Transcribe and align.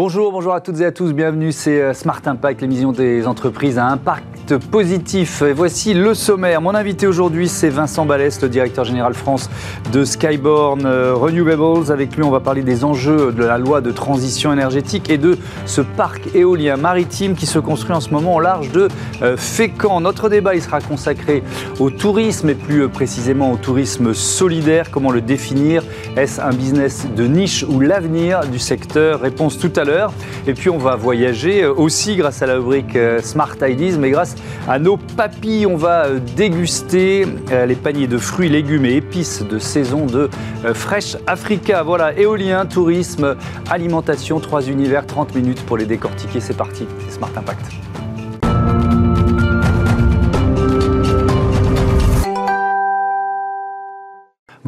Bonjour, 0.00 0.30
bonjour 0.30 0.54
à 0.54 0.60
toutes 0.60 0.78
et 0.80 0.84
à 0.84 0.92
tous, 0.92 1.12
bienvenue, 1.12 1.50
c'est 1.50 1.82
euh, 1.82 1.92
Smart 1.92 2.20
Impact, 2.24 2.60
l'émission 2.60 2.92
des 2.92 3.26
entreprises 3.26 3.78
à 3.78 3.86
impact 3.86 4.37
positif. 4.56 5.42
Et 5.42 5.52
voici 5.52 5.94
le 5.94 6.14
sommaire. 6.14 6.60
Mon 6.60 6.74
invité 6.74 7.06
aujourd'hui, 7.06 7.48
c'est 7.48 7.68
Vincent 7.68 8.06
Ballès, 8.06 8.40
le 8.40 8.48
directeur 8.48 8.84
général 8.84 9.14
France 9.14 9.50
de 9.92 10.04
Skyborn 10.04 10.86
euh, 10.86 11.14
Renewables. 11.14 11.92
Avec 11.92 12.16
lui, 12.16 12.22
on 12.22 12.30
va 12.30 12.40
parler 12.40 12.62
des 12.62 12.84
enjeux 12.84 13.32
de 13.32 13.44
la 13.44 13.58
loi 13.58 13.80
de 13.80 13.90
transition 13.90 14.52
énergétique 14.52 15.10
et 15.10 15.18
de 15.18 15.36
ce 15.66 15.80
parc 15.80 16.34
éolien 16.34 16.76
maritime 16.76 17.34
qui 17.34 17.46
se 17.46 17.58
construit 17.58 17.94
en 17.94 18.00
ce 18.00 18.10
moment 18.10 18.36
au 18.36 18.40
large 18.40 18.70
de 18.72 18.88
euh, 19.22 19.36
Fécamp. 19.36 20.00
Notre 20.00 20.28
débat, 20.28 20.54
il 20.54 20.62
sera 20.62 20.80
consacré 20.80 21.42
au 21.78 21.90
tourisme 21.90 22.48
et 22.48 22.54
plus 22.54 22.88
précisément 22.88 23.52
au 23.52 23.56
tourisme 23.56 24.14
solidaire. 24.14 24.90
Comment 24.90 25.10
le 25.10 25.20
définir? 25.20 25.82
Est-ce 26.16 26.40
un 26.40 26.50
business 26.50 27.06
de 27.14 27.24
niche 27.24 27.64
ou 27.68 27.80
l'avenir 27.80 28.40
du 28.46 28.58
secteur? 28.58 29.20
Réponse 29.20 29.58
tout 29.58 29.72
à 29.76 29.84
l'heure. 29.84 30.12
Et 30.46 30.54
puis 30.54 30.70
on 30.70 30.78
va 30.78 30.96
voyager 30.96 31.64
euh, 31.64 31.72
aussi 31.74 32.16
grâce 32.16 32.42
à 32.42 32.46
la 32.46 32.54
rubrique 32.54 32.96
Smart 33.22 33.56
Ideas, 33.60 33.96
mais 33.98 34.10
grâce 34.10 34.36
à 34.68 34.78
nos 34.78 34.96
papilles, 34.96 35.66
on 35.66 35.76
va 35.76 36.06
euh, 36.06 36.20
déguster 36.36 37.26
les 37.66 37.74
paniers 37.74 38.06
de 38.06 38.18
fruits, 38.18 38.48
légumes 38.48 38.84
et 38.84 38.96
épices 38.96 39.42
de 39.42 39.58
saison 39.58 40.06
de 40.06 40.28
Fresh 40.74 41.16
Africa. 41.26 41.82
Voilà, 41.82 42.16
éolien, 42.18 42.66
tourisme, 42.66 43.36
alimentation, 43.70 44.40
trois 44.40 44.62
univers, 44.62 45.06
30 45.06 45.34
minutes 45.34 45.62
pour 45.62 45.76
les 45.76 45.86
décortiquer. 45.86 46.40
C'est 46.40 46.56
parti, 46.56 46.86
Smart 47.10 47.30
Impact. 47.36 47.87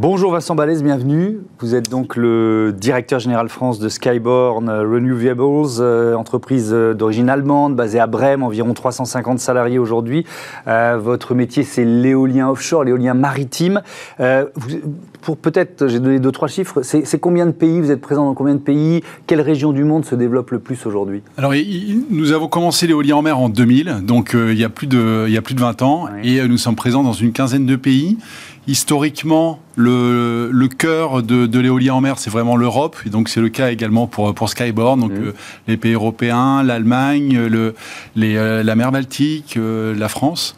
Bonjour 0.01 0.33
Vincent 0.33 0.55
Balès, 0.55 0.83
bienvenue. 0.83 1.41
Vous 1.59 1.75
êtes 1.75 1.91
donc 1.91 2.17
le 2.17 2.75
directeur 2.75 3.21
général 3.21 3.51
France 3.51 3.79
de 3.79 3.91
Skyborn 3.91 4.71
Renewables, 4.71 5.79
euh, 5.79 6.15
entreprise 6.15 6.71
euh, 6.73 6.95
d'origine 6.95 7.29
allemande 7.29 7.77
basée 7.77 8.01
à 8.01 8.07
Brême, 8.07 8.43
environ 8.43 8.73
350 8.73 9.39
salariés 9.39 9.79
aujourd'hui. 9.79 10.25
Euh, 10.69 10.99
votre 10.99 11.35
métier, 11.35 11.65
c'est 11.65 11.85
l'éolien 11.85 12.49
offshore, 12.49 12.85
l'éolien 12.85 13.13
maritime. 13.13 13.83
pour 15.21 15.37
peut-être, 15.37 15.87
j'ai 15.87 16.01
donné 16.01 16.19
deux 16.19 16.33
trois 16.33 16.49
chiffres. 16.49 16.81
C'est 16.81 17.21
combien 17.21 17.45
de 17.45 17.51
pays 17.51 17.79
Vous 17.79 17.91
êtes 17.91 18.01
présent 18.01 18.25
dans 18.25 18.33
combien 18.33 18.55
de 18.55 18.61
pays 18.61 19.03
Quelle 19.27 19.43
région 19.43 19.73
du 19.73 19.85
monde 19.85 20.07
se 20.07 20.15
développe 20.15 20.51
le 20.51 20.61
plus 20.61 20.87
aujourd'hui? 20.87 21.21
Alors, 21.37 21.53
nous 22.09 22.33
avons 22.33 22.49
commencé 22.49 22.87
l'éolien 22.87 23.17
en 23.17 23.23
mer 23.23 23.39
en 23.39 23.51
2000, 23.51 23.99
donc 24.01 24.35
il 24.35 24.59
y 24.59 24.65
a 24.65 24.71
plus 24.71 24.87
de 24.87 25.27
il 25.29 25.35
y 25.35 25.37
a 25.37 25.43
plus 25.43 25.55
de 25.55 25.61
20 25.61 25.83
ans, 25.83 26.07
et 26.23 26.41
nous 26.49 26.57
sommes 26.57 26.75
présents 26.75 27.03
dans 27.03 27.13
une 27.13 27.33
quinzaine 27.33 27.67
de 27.67 27.77
pays 27.77 28.17
historiquement, 28.71 29.59
le, 29.75 30.49
le 30.53 30.69
cœur 30.69 31.25
de, 31.25 31.47
de 31.47 31.59
l'éolien 31.59 31.95
en 31.95 32.01
mer, 32.01 32.19
c'est 32.21 32.31
vraiment 32.31 32.57
l'Europe. 32.57 32.97
Et 33.05 33.11
donc, 33.11 33.29
c'est 33.29 33.41
le 33.41 33.49
cas 33.49 33.73
également 33.73 34.07
pour, 34.07 34.33
pour 34.33 34.49
Skyborn. 34.49 35.01
Donc, 35.01 35.11
mmh. 35.11 35.23
euh, 35.25 35.33
les 35.67 35.77
pays 35.77 35.95
européens, 35.95 36.63
l'Allemagne, 36.63 37.37
le, 37.37 37.75
euh, 38.17 38.63
la 38.63 38.77
mer 38.77 38.93
Baltique, 38.93 39.57
euh, 39.57 39.93
la 39.97 40.09
France. 40.09 40.55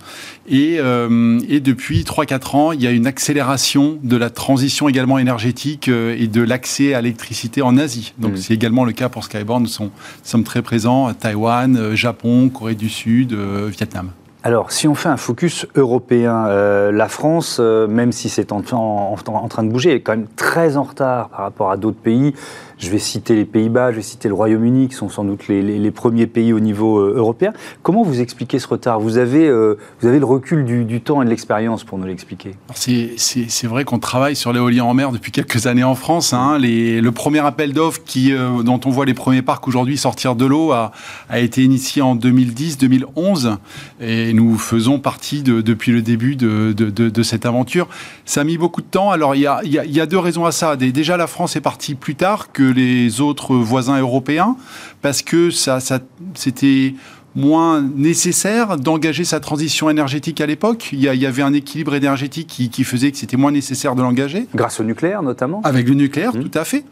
Et, 0.46 0.74
et 0.74 1.60
depuis 1.60 2.02
3-4 2.02 2.56
ans, 2.56 2.72
il 2.72 2.83
y 2.83 2.88
a 2.88 2.90
une 2.90 3.06
accélération 3.06 4.00
de 4.02 4.16
la 4.16 4.28
transition 4.28 4.88
également 4.88 5.18
énergétique 5.18 5.86
et 5.86 6.27
de 6.27 6.42
l'accès 6.42 6.94
à 6.94 7.00
l'électricité 7.00 7.62
en 7.62 7.78
Asie. 7.78 8.12
Donc, 8.18 8.33
mmh. 8.33 8.36
c'est 8.38 8.55
également 8.55 8.84
le 8.84 8.90
cas 8.90 9.08
pour 9.08 9.22
Skyborn. 9.22 9.62
Nous 9.62 9.90
sommes 10.24 10.44
très 10.44 10.60
présents 10.60 11.06
à 11.06 11.14
Taïwan, 11.14 11.94
Japon, 11.94 12.48
Corée 12.48 12.74
du 12.74 12.88
Sud, 12.88 13.33
Vietnam. 13.33 14.10
Alors, 14.45 14.73
si 14.73 14.89
on 14.89 14.97
fait 14.97 15.09
un 15.09 15.17
focus 15.17 15.67
européen, 15.77 16.47
euh, 16.47 16.91
la 16.91 17.07
France, 17.07 17.59
euh, 17.61 17.87
même 17.87 18.11
si 18.11 18.29
c'est 18.29 18.51
en, 18.51 18.65
en, 18.73 19.48
train 19.48 19.62
de 19.62 19.71
bouger, 19.71 19.95
est 19.95 20.01
quand 20.01 20.17
même 20.17 20.27
très 20.35 20.77
en 20.77 20.83
retard 20.83 21.29
par 21.29 21.41
rapport 21.43 21.71
à 21.71 21.77
d'autres 21.77 22.01
pays. 22.01 22.35
Je 22.83 22.91
vais 22.91 22.98
citer 22.98 23.36
les 23.36 23.44
Pays-Bas, 23.44 23.92
je 23.92 23.97
vais 23.97 24.02
citer 24.02 24.27
le 24.27 24.34
Royaume-Uni, 24.34 24.89
qui 24.89 24.96
sont 24.96 25.08
sans 25.08 25.23
doute 25.23 25.46
les, 25.46 25.90
premiers 25.92 26.27
pays 26.27 26.52
au 26.52 26.58
niveau 26.58 26.98
euh, 26.98 27.14
européen. 27.17 27.52
Comment 27.84 28.02
vous 28.02 28.20
expliquez 28.20 28.58
ce 28.58 28.67
retard? 28.67 28.98
Vous 28.98 29.18
avez, 29.18 29.46
euh, 29.46 29.79
vous 30.01 30.08
avez 30.08 30.18
le 30.18 30.24
recul 30.24 30.64
du, 30.64 31.01
temps 31.01 31.23
et 31.23 31.24
de 31.24 31.30
l'expérience 31.30 31.84
pour 31.84 31.98
nous 31.98 32.07
l'expliquer 32.07 32.57
C'est 32.74 33.67
vrai 33.68 33.84
qu'on 33.84 34.01
travaille 34.01 34.34
sur 34.34 34.52
l'éolien 34.52 34.83
en 34.83 34.95
mer 34.95 35.12
depuis 35.12 35.30
quelques 35.30 35.68
années 35.68 35.84
en 35.84 35.95
France. 35.95 36.33
Hein. 36.33 36.58
Le 36.58 37.08
premier 37.11 37.39
appel 37.39 37.73
d'offres 37.73 38.01
euh, 38.17 38.64
dont 38.64 38.80
on 38.84 38.90
voit 38.90 39.07
les 39.07 39.14
premiers 39.14 39.42
parcs 39.42 39.68
aujourd'hui 39.68 39.96
sortir 39.96 40.34
de 40.34 40.45
l'eau 40.45 40.73
a, 40.73 40.90
été 41.33 41.62
initié 41.62 42.02
en 42.02 42.17
2010-2011 42.17 43.58
et 44.01 44.33
nous 44.33 44.58
faisons 44.58 44.98
partie 44.98 45.45
de, 45.45 45.61
depuis 45.61 45.92
le 45.92 46.02
début 46.02 46.34
de, 46.34 46.73
de, 46.73 47.23
cette 47.23 47.46
aventure. 47.46 47.89
Ça 48.24 48.40
a 48.40 48.45
mis 48.45 48.58
beaucoup 48.58 48.80
de 48.80 48.86
temps. 48.86 49.12
Alors 49.12 49.36
il 49.36 49.42
y 49.42 49.46
a, 49.46 49.61
il 49.62 49.73
y 49.73 50.01
a 50.01 50.07
deux 50.07 50.18
raisons 50.18 50.46
à 50.46 50.52
ça. 50.52 50.74
Déjà 50.74 51.17
la 51.17 51.28
France 51.28 51.55
est 51.55 51.61
partie 51.61 51.95
plus 51.95 52.17
tard 52.17 52.51
que 52.51 52.71
les 52.72 53.20
autres 53.20 53.55
voisins 53.55 53.98
européens, 54.00 54.56
parce 55.00 55.22
que 55.22 55.50
ça, 55.50 55.80
ça 55.80 56.00
c'était 56.34 56.94
moins 57.34 57.80
nécessaire 57.80 58.77
d'engager 58.77 59.24
sa 59.24 59.40
transition 59.40 59.88
énergétique 59.88 60.40
à 60.40 60.46
l'époque. 60.46 60.90
Il, 60.92 61.00
y 61.00 61.27
avait 61.27 61.42
un 61.42 61.52
équilibre 61.52 61.94
énergétique 61.94 62.46
qui, 62.46 62.68
qui 62.68 62.84
faisait 62.84 63.10
que 63.10 63.16
c'était 63.16 63.36
moins 63.36 63.52
nécessaire 63.52 63.94
de 63.94 64.02
l'engager. 64.02 64.46
Grâce 64.55 64.80
au 64.80 64.84
nucléaire 64.84 65.22
notamment 65.22 65.62
Avec 65.64 65.88
le 65.88 65.94
nucléaire, 65.94 66.34
mmh. 66.34 66.42
tout 66.42 66.58
à 66.58 66.64
fait. 66.64 66.84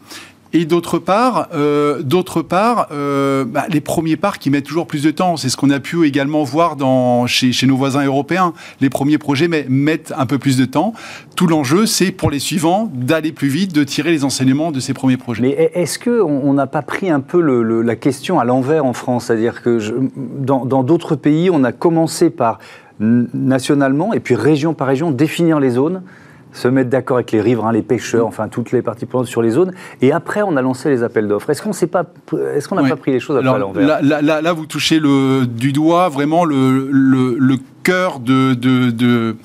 Et 0.53 0.65
d'autre 0.65 0.99
part, 0.99 1.47
euh, 1.53 2.01
d'autre 2.01 2.41
part, 2.41 2.87
euh, 2.91 3.45
bah, 3.45 3.65
les 3.69 3.79
premiers 3.79 4.17
parcs 4.17 4.41
qui 4.41 4.49
mettent 4.49 4.65
toujours 4.65 4.85
plus 4.85 5.03
de 5.03 5.11
temps. 5.11 5.37
C'est 5.37 5.49
ce 5.49 5.55
qu'on 5.55 5.69
a 5.69 5.79
pu 5.79 6.05
également 6.05 6.43
voir 6.43 6.75
dans, 6.75 7.25
chez, 7.25 7.53
chez, 7.53 7.67
nos 7.67 7.77
voisins 7.77 8.03
européens. 8.03 8.53
Les 8.81 8.89
premiers 8.89 9.17
projets 9.17 9.47
mettent 9.47 10.13
un 10.17 10.25
peu 10.25 10.37
plus 10.37 10.57
de 10.57 10.65
temps. 10.65 10.93
Tout 11.35 11.47
l'enjeu, 11.47 11.85
c'est 11.85 12.11
pour 12.11 12.29
les 12.29 12.39
suivants 12.39 12.91
d'aller 12.93 13.31
plus 13.31 13.47
vite, 13.47 13.73
de 13.73 13.83
tirer 13.83 14.11
les 14.11 14.25
enseignements 14.25 14.71
de 14.71 14.81
ces 14.81 14.93
premiers 14.93 15.17
projets. 15.17 15.41
Mais 15.41 15.71
est-ce 15.73 15.97
qu'on 15.97 16.53
n'a 16.53 16.67
pas 16.67 16.81
pris 16.81 17.09
un 17.09 17.21
peu 17.21 17.39
le, 17.39 17.81
la 17.81 17.95
question 17.95 18.39
à 18.39 18.43
l'envers 18.43 18.85
en 18.85 18.93
France? 18.93 19.25
C'est-à-dire 19.25 19.61
que 19.61 19.79
je, 19.79 19.93
dans 20.39 20.83
d'autres 20.83 21.15
pays, 21.15 21.49
on 21.49 21.63
a 21.63 21.71
commencé 21.71 22.29
par 22.29 22.59
nationalement 22.99 24.13
et 24.13 24.19
puis 24.19 24.35
région 24.35 24.73
par 24.73 24.87
région 24.87 25.11
définir 25.11 25.59
les 25.59 25.71
zones 25.71 26.03
se 26.53 26.67
mettre 26.67 26.89
d'accord 26.89 27.17
avec 27.17 27.31
les 27.31 27.41
riverains, 27.41 27.71
les 27.71 27.81
pêcheurs, 27.81 28.27
enfin 28.27 28.47
toutes 28.47 28.71
les 28.71 28.81
parties 28.81 29.05
prenantes 29.05 29.27
sur 29.27 29.41
les 29.41 29.51
zones. 29.51 29.73
Et 30.01 30.11
après, 30.11 30.41
on 30.41 30.57
a 30.57 30.61
lancé 30.61 30.89
les 30.89 31.03
appels 31.03 31.27
d'offres. 31.27 31.49
Est-ce 31.49 31.61
qu'on 31.61 31.71
pas, 31.87 32.05
est-ce 32.55 32.67
qu'on 32.67 32.75
n'a 32.75 32.89
pas 32.89 32.95
pris 32.95 33.11
les 33.11 33.19
choses 33.19 33.37
à 33.37 33.41
l'envers? 33.41 34.01
là, 34.01 34.21
là, 34.21 34.41
là, 34.41 34.53
vous 34.53 34.65
touchez 34.65 34.99
le, 34.99 35.45
du 35.45 35.71
doigt 35.71 36.09
vraiment 36.09 36.45
le, 36.45 36.89
le, 36.91 37.37
le 37.39 37.57
cœur 37.83 38.19
de, 38.19 38.53
de, 38.53 38.91
de 38.91 39.35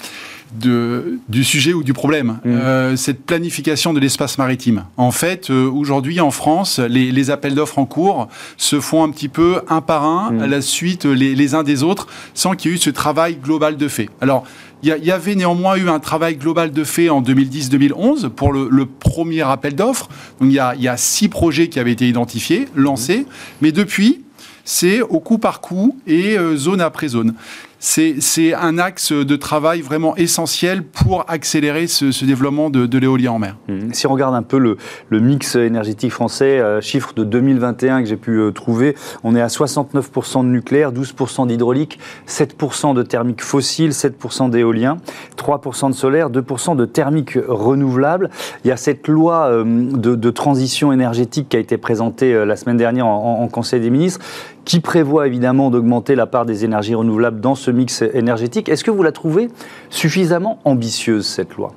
de, 0.55 1.19
du 1.29 1.45
sujet 1.45 1.73
ou 1.73 1.83
du 1.83 1.93
problème, 1.93 2.39
mmh. 2.45 2.49
euh, 2.49 2.97
cette 2.97 3.25
planification 3.25 3.93
de 3.93 4.01
l'espace 4.01 4.39
maritime. 4.39 4.85
En 4.97 5.11
fait, 5.11 5.51
euh, 5.51 5.69
aujourd'hui 5.69 6.21
en 6.21 6.31
France, 6.31 6.79
les, 6.79 7.13
les 7.13 7.31
appels 7.31 7.55
d'offres 7.55 7.79
en 7.79 7.85
cours 7.87 8.29
se 8.57 8.81
font 8.81 9.05
un 9.05 9.11
petit 9.11 9.29
peu 9.29 9.61
un 9.69 9.81
par 9.81 10.05
un, 10.05 10.31
mmh. 10.31 10.43
à 10.43 10.47
la 10.47 10.61
suite 10.63 11.05
les, 11.05 11.35
les 11.35 11.55
uns 11.55 11.63
des 11.63 11.83
autres, 11.83 12.07
sans 12.35 12.55
qu'il 12.55 12.71
y 12.71 12.75
ait 12.75 12.77
eu 12.77 12.81
ce 12.81 12.91
travail 12.91 13.37
global 13.37 13.77
de 13.77 13.89
fait. 13.89 14.09
Alors, 14.21 14.45
il 14.83 15.05
y, 15.05 15.11
avait 15.11 15.35
néanmoins 15.35 15.77
eu 15.77 15.89
un 15.89 15.99
travail 15.99 16.37
global 16.37 16.71
de 16.71 16.85
fait 16.85 17.09
en 17.09 17.23
2010-2011 17.23 18.29
pour 18.29 18.53
le, 18.53 18.69
le, 18.71 18.87
premier 18.87 19.43
appel 19.43 19.75
d'offres. 19.75 20.09
Donc 20.39 20.51
il 20.51 20.55
y, 20.55 20.59
a, 20.59 20.75
il 20.75 20.83
y, 20.83 20.89
a, 20.89 20.97
six 20.97 21.29
projets 21.29 21.69
qui 21.69 21.81
avaient 21.81 21.93
été 21.93 22.07
identifiés, 22.07 22.67
lancés, 22.75 23.21
mmh. 23.21 23.27
mais 23.63 23.73
depuis, 23.73 24.23
c'est 24.65 25.01
au 25.01 25.21
coup 25.21 25.39
par 25.39 25.61
coup 25.61 25.99
et 26.07 26.37
euh, 26.37 26.57
zone 26.57 26.81
après 26.81 27.09
zone 27.09 27.35
c'est 27.79 28.55
un 28.55 28.79
axe 28.79 29.13
de 29.13 29.37
travail 29.37 29.81
vraiment 29.81 30.17
essentiel 30.17 30.83
pour 30.83 31.25
accélérer 31.29 31.87
ce, 31.87 32.25
développement 32.25 32.71
de, 32.71 32.99
l'éolien 32.99 33.33
en 33.33 33.39
mer. 33.39 33.57
Mmh. 33.69 33.93
Si 33.93 34.07
on 34.07 34.13
regarde 34.13 34.35
un 34.35 34.43
peu 34.43 34.59
le, 34.59 34.77
mix 35.21 35.57
énergétique 35.57 36.13
français, 36.13 36.59
euh, 36.59 36.81
chiffre 36.81 37.13
de 37.15 37.25
2021 37.25 38.03
que 38.03 38.09
j'ai 38.09 38.17
pu 38.17 38.39
euh, 38.39 38.51
trouver, 38.51 38.95
on 39.25 39.35
est 39.35 39.41
à 39.41 39.49
69% 39.49 40.43
de 40.43 40.49
nucléaire, 40.49 40.93
12% 40.93 41.49
d'hydraulique, 41.49 41.99
7% 42.29 42.95
de 42.95 43.03
thermique 43.03 43.43
fossile, 43.43 43.91
7% 43.91 44.51
d'éolien, 44.51 44.99
3% 45.37 45.91
de 45.91 45.95
solaire, 45.95 46.31
2% 46.31 46.77
de 46.77 46.85
thermique 46.85 47.39
renouvelable. 47.47 48.31
Il 48.65 48.69
y 48.69 48.73
a 48.73 48.77
cette 48.77 49.09
loi 49.09 49.47
euh, 49.47 49.65
de, 49.65 50.31
transition 50.31 50.93
énergétique 50.93 51.49
qui 51.49 51.57
a 51.57 51.61
été 51.61 51.79
présentée 51.79 52.45
la 52.45 52.57
semaine 52.57 52.77
dernière 52.77 53.07
en 53.07 53.49
Conseil 53.49 53.81
des 53.81 53.91
ministres 53.91 54.21
qui 54.67 54.81
prévoit 54.81 55.27
évidemment 55.29 55.71
d'augmenter 55.71 56.15
la 56.17 56.27
part 56.27 56.45
des 56.45 56.67
énergies 56.67 56.95
renouvelables 56.95 57.41
dans 57.41 57.55
ce 57.55 57.71
mix 57.71 58.03
énergétique. 58.03 58.69
Est-ce 58.69 58.85
que 58.85 58.91
vous 58.91 59.03
la 59.03 59.13
trouvez 59.13 59.49
suffisamment 59.89 60.59
ambitieuse, 60.65 61.25
cette 61.25 61.55
loi? 61.55 61.73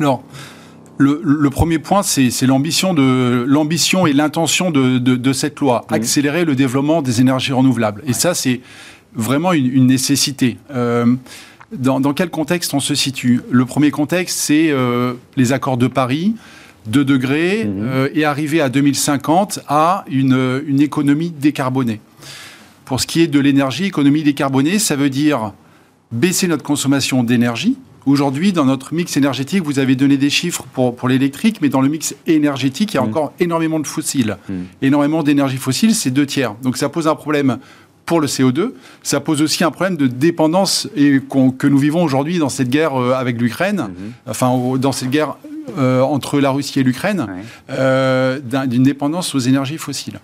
Alors, 0.00 0.22
le, 0.96 1.50
premier 1.50 1.80
point, 1.80 2.04
c'est 2.04 2.30
l'ambition 2.46 4.06
et 4.06 4.12
l'intention 4.12 4.70
de, 4.70 5.32
cette 5.32 5.58
loi, 5.58 5.84
mmh. 5.90 5.94
accélérer 5.94 6.44
le 6.44 6.54
développement 6.54 7.02
des 7.02 7.20
énergies 7.20 7.52
renouvelables. 7.52 8.02
Et 8.06 8.12
ça, 8.12 8.32
c'est 8.32 8.60
vraiment 9.12 9.52
une, 9.52 9.86
nécessité. 9.86 10.56
Euh, 10.72 11.14
dans, 11.72 12.00
quel 12.14 12.30
contexte 12.30 12.74
on 12.74 12.80
se 12.80 12.94
situe? 12.94 13.40
Le 13.50 13.64
premier 13.64 13.90
contexte, 13.90 14.38
c'est 14.38 14.70
euh, 14.70 15.14
les 15.36 15.52
accords 15.52 15.78
de 15.78 15.88
Paris, 15.88 16.36
2 16.86 17.04
degrés 17.04 17.64
mhm. 17.64 17.82
euh, 17.82 18.08
et 18.14 18.24
arriver 18.24 18.60
à 18.60 18.68
2050 18.68 19.60
à 19.68 20.04
une, 20.08 20.62
une, 20.66 20.80
économie 20.80 21.30
décarbonée. 21.30 22.00
Pour 22.84 23.00
ce 23.00 23.06
qui 23.06 23.20
est 23.20 23.26
de 23.26 23.40
l'énergie, 23.40 23.84
économie 23.84 24.22
décarbonée, 24.22 24.78
ça 24.78 24.96
veut 24.96 25.10
dire 25.10 25.52
baisser 26.12 26.48
notre 26.48 26.62
consommation 26.62 27.24
d'énergie 27.24 27.76
Aujourd'hui, 28.06 28.52
dans 28.52 28.66
notre 28.66 28.92
mix 28.92 29.16
énergétique, 29.16 29.62
vous 29.62 29.78
avez 29.78 29.96
donné 29.96 30.18
des 30.18 30.28
chiffres 30.28 30.64
pour, 30.74 30.94
pour 30.94 31.08
l'électrique, 31.08 31.60
mais 31.62 31.70
dans 31.70 31.80
le 31.80 31.88
mix 31.88 32.14
énergétique, 32.26 32.92
il 32.92 32.96
y 32.96 32.98
a 32.98 33.02
mm. 33.02 33.08
encore 33.08 33.32
énormément 33.40 33.80
de 33.80 33.86
fossiles. 33.86 34.36
Mm. 34.48 34.52
Énormément 34.82 35.22
d'énergie 35.22 35.56
fossile, 35.56 35.94
c'est 35.94 36.10
deux 36.10 36.26
tiers. 36.26 36.54
Donc 36.62 36.76
ça 36.76 36.90
pose 36.90 37.08
un 37.08 37.14
problème 37.14 37.58
pour 38.06 38.20
le 38.20 38.26
CO2. 38.26 38.72
Ça 39.02 39.20
pose 39.20 39.42
aussi 39.42 39.64
un 39.64 39.70
problème 39.70 39.96
de 39.96 40.06
dépendance 40.06 40.88
et 40.96 41.20
que 41.58 41.66
nous 41.66 41.78
vivons 41.78 42.02
aujourd'hui 42.02 42.38
dans 42.38 42.48
cette 42.48 42.68
guerre 42.68 43.00
euh, 43.00 43.12
avec 43.12 43.40
l'Ukraine, 43.40 43.88
mm-hmm. 43.88 44.30
enfin 44.30 44.78
dans 44.78 44.92
cette 44.92 45.10
guerre 45.10 45.36
euh, 45.78 46.02
entre 46.02 46.40
la 46.40 46.50
Russie 46.50 46.80
et 46.80 46.82
l'Ukraine, 46.82 47.26
euh, 47.70 48.38
d'une 48.66 48.82
dépendance 48.82 49.34
aux 49.34 49.38
énergies 49.38 49.78
fossiles. 49.78 50.20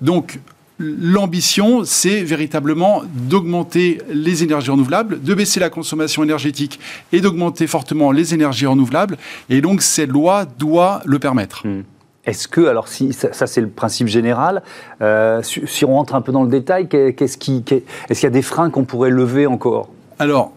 donc 0.00 0.38
l'ambition, 0.80 1.82
c'est 1.84 2.22
véritablement 2.22 3.02
d'augmenter 3.28 4.00
les 4.10 4.42
énergies 4.42 4.70
renouvelables, 4.70 5.22
de 5.22 5.34
baisser 5.34 5.60
la 5.60 5.68
consommation 5.68 6.22
énergétique 6.24 6.80
et 7.12 7.20
d'augmenter 7.20 7.66
fortement 7.66 8.12
les 8.12 8.32
énergies 8.32 8.64
renouvelables. 8.64 9.18
Et 9.50 9.60
donc, 9.60 9.82
cette 9.82 10.08
loi 10.08 10.46
doit 10.46 11.02
le 11.04 11.18
permettre. 11.18 11.66
Hmm. 11.66 11.82
Est-ce 12.26 12.48
que, 12.48 12.66
alors 12.66 12.88
si 12.88 13.12
ça, 13.12 13.46
c'est 13.46 13.60
le 13.60 13.68
principe 13.68 14.06
général, 14.06 14.62
euh, 15.00 15.42
si, 15.42 15.84
on 15.84 15.94
rentre 15.94 16.14
un 16.14 16.20
peu 16.20 16.32
dans 16.32 16.42
le 16.42 16.50
détail, 16.50 16.88
qu'est-ce 16.88 17.16
est-ce 17.16 17.38
qu'il 17.38 17.64
y 17.64 18.26
a 18.26 18.30
des 18.30 18.42
freins 18.42 18.70
qu'on 18.70 18.84
pourrait 18.84 19.10
lever 19.10 19.46
encore? 19.46 19.88
Alors, 20.18 20.52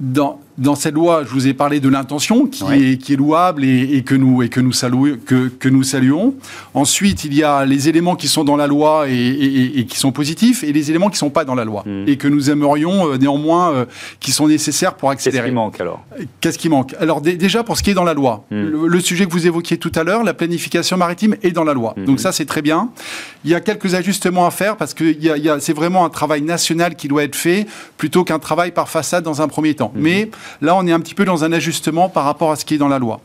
dans, 0.00 0.38
dans 0.58 0.74
cette 0.74 0.94
loi, 0.94 1.24
je 1.24 1.30
vous 1.30 1.46
ai 1.46 1.54
parlé 1.54 1.80
de 1.80 1.88
l'intention 1.88 2.46
qui, 2.46 2.64
est, 2.72 2.96
qui 2.96 3.14
est 3.14 3.16
louable 3.16 3.64
et, 3.64 4.02
que 4.02 4.14
nous, 4.14 4.42
et 4.42 4.48
que, 4.48 4.60
nous 4.60 4.72
saluons, 4.72 5.18
que, 5.24 5.48
que, 5.48 5.68
nous 5.68 5.82
saluons. 5.82 6.34
Ensuite, 6.74 7.24
il 7.24 7.34
y 7.34 7.42
a 7.42 7.64
les 7.64 7.88
éléments 7.88 8.16
qui 8.16 8.28
sont 8.28 8.44
dans 8.44 8.56
la 8.56 8.66
loi 8.66 9.06
et, 9.08 9.78
et 9.80 9.86
qui 9.86 9.98
sont 9.98 10.12
positifs 10.12 10.62
et 10.62 10.72
les 10.72 10.90
éléments 10.90 11.08
qui 11.08 11.14
ne 11.14 11.18
sont 11.18 11.30
pas 11.30 11.44
dans 11.44 11.54
la 11.54 11.64
loi 11.64 11.82
hmm. 11.86 12.04
et 12.06 12.16
que 12.16 12.28
nous 12.28 12.50
aimerions 12.50 13.10
euh, 13.10 13.16
néanmoins 13.16 13.72
euh, 13.72 13.84
qui 14.20 14.32
sont 14.32 14.48
nécessaires 14.48 14.94
pour 14.94 15.10
accélérer. 15.10 15.44
Qu'est-ce 15.44 15.50
qui 15.50 15.54
manque 15.54 15.80
alors? 15.80 16.04
Qu'est-ce 16.40 16.58
qui 16.58 16.68
manque? 16.68 16.94
Alors 17.00 17.20
déjà 17.20 17.62
pour 17.62 17.76
ce 17.76 17.82
qui 17.82 17.90
est 17.90 17.94
dans 17.94 18.04
la 18.04 18.14
loi, 18.14 18.44
hmm. 18.50 18.86
le, 18.86 19.00
sujet 19.00 19.26
que 19.26 19.32
vous 19.32 19.46
évoquiez 19.46 19.76
tout 19.76 19.92
à 19.94 20.04
l'heure, 20.04 20.24
la 20.24 20.34
planification 20.34 20.96
maritime 20.96 21.36
est 21.42 21.52
dans 21.52 21.64
la 21.64 21.74
loi. 21.74 21.94
Hmm. 21.96 22.04
Donc 22.04 22.20
ça 22.20 22.32
c'est 22.32 22.46
très 22.46 22.62
bien. 22.62 22.90
Il 23.44 23.50
y 23.50 23.54
a 23.54 23.60
quelques 23.60 23.94
ajustements 23.94 24.46
à 24.46 24.50
faire 24.50 24.76
parce 24.76 24.94
que 24.94 25.14
c'est 25.60 25.72
vraiment 25.72 26.04
un 26.04 26.10
travail 26.10 26.42
national 26.42 26.94
qui 26.94 27.08
doit 27.08 27.24
être 27.24 27.36
fait 27.36 27.66
plutôt 27.98 28.24
qu'un 28.24 28.38
travail 28.38 28.70
par 28.70 28.88
façade 28.88 29.24
dans 29.24 29.42
un 29.42 29.48
premier 29.48 29.74
temps. 29.74 29.92
Mais 29.94 30.30
Là, 30.60 30.74
on 30.76 30.86
est 30.86 30.92
un 30.92 31.00
petit 31.00 31.14
peu 31.14 31.24
dans 31.24 31.44
un 31.44 31.52
ajustement 31.52 32.08
par 32.08 32.24
rapport 32.24 32.50
à 32.50 32.56
ce 32.56 32.64
qui 32.64 32.74
est 32.74 32.78
dans 32.78 32.88
la 32.88 32.98
loi. 32.98 33.20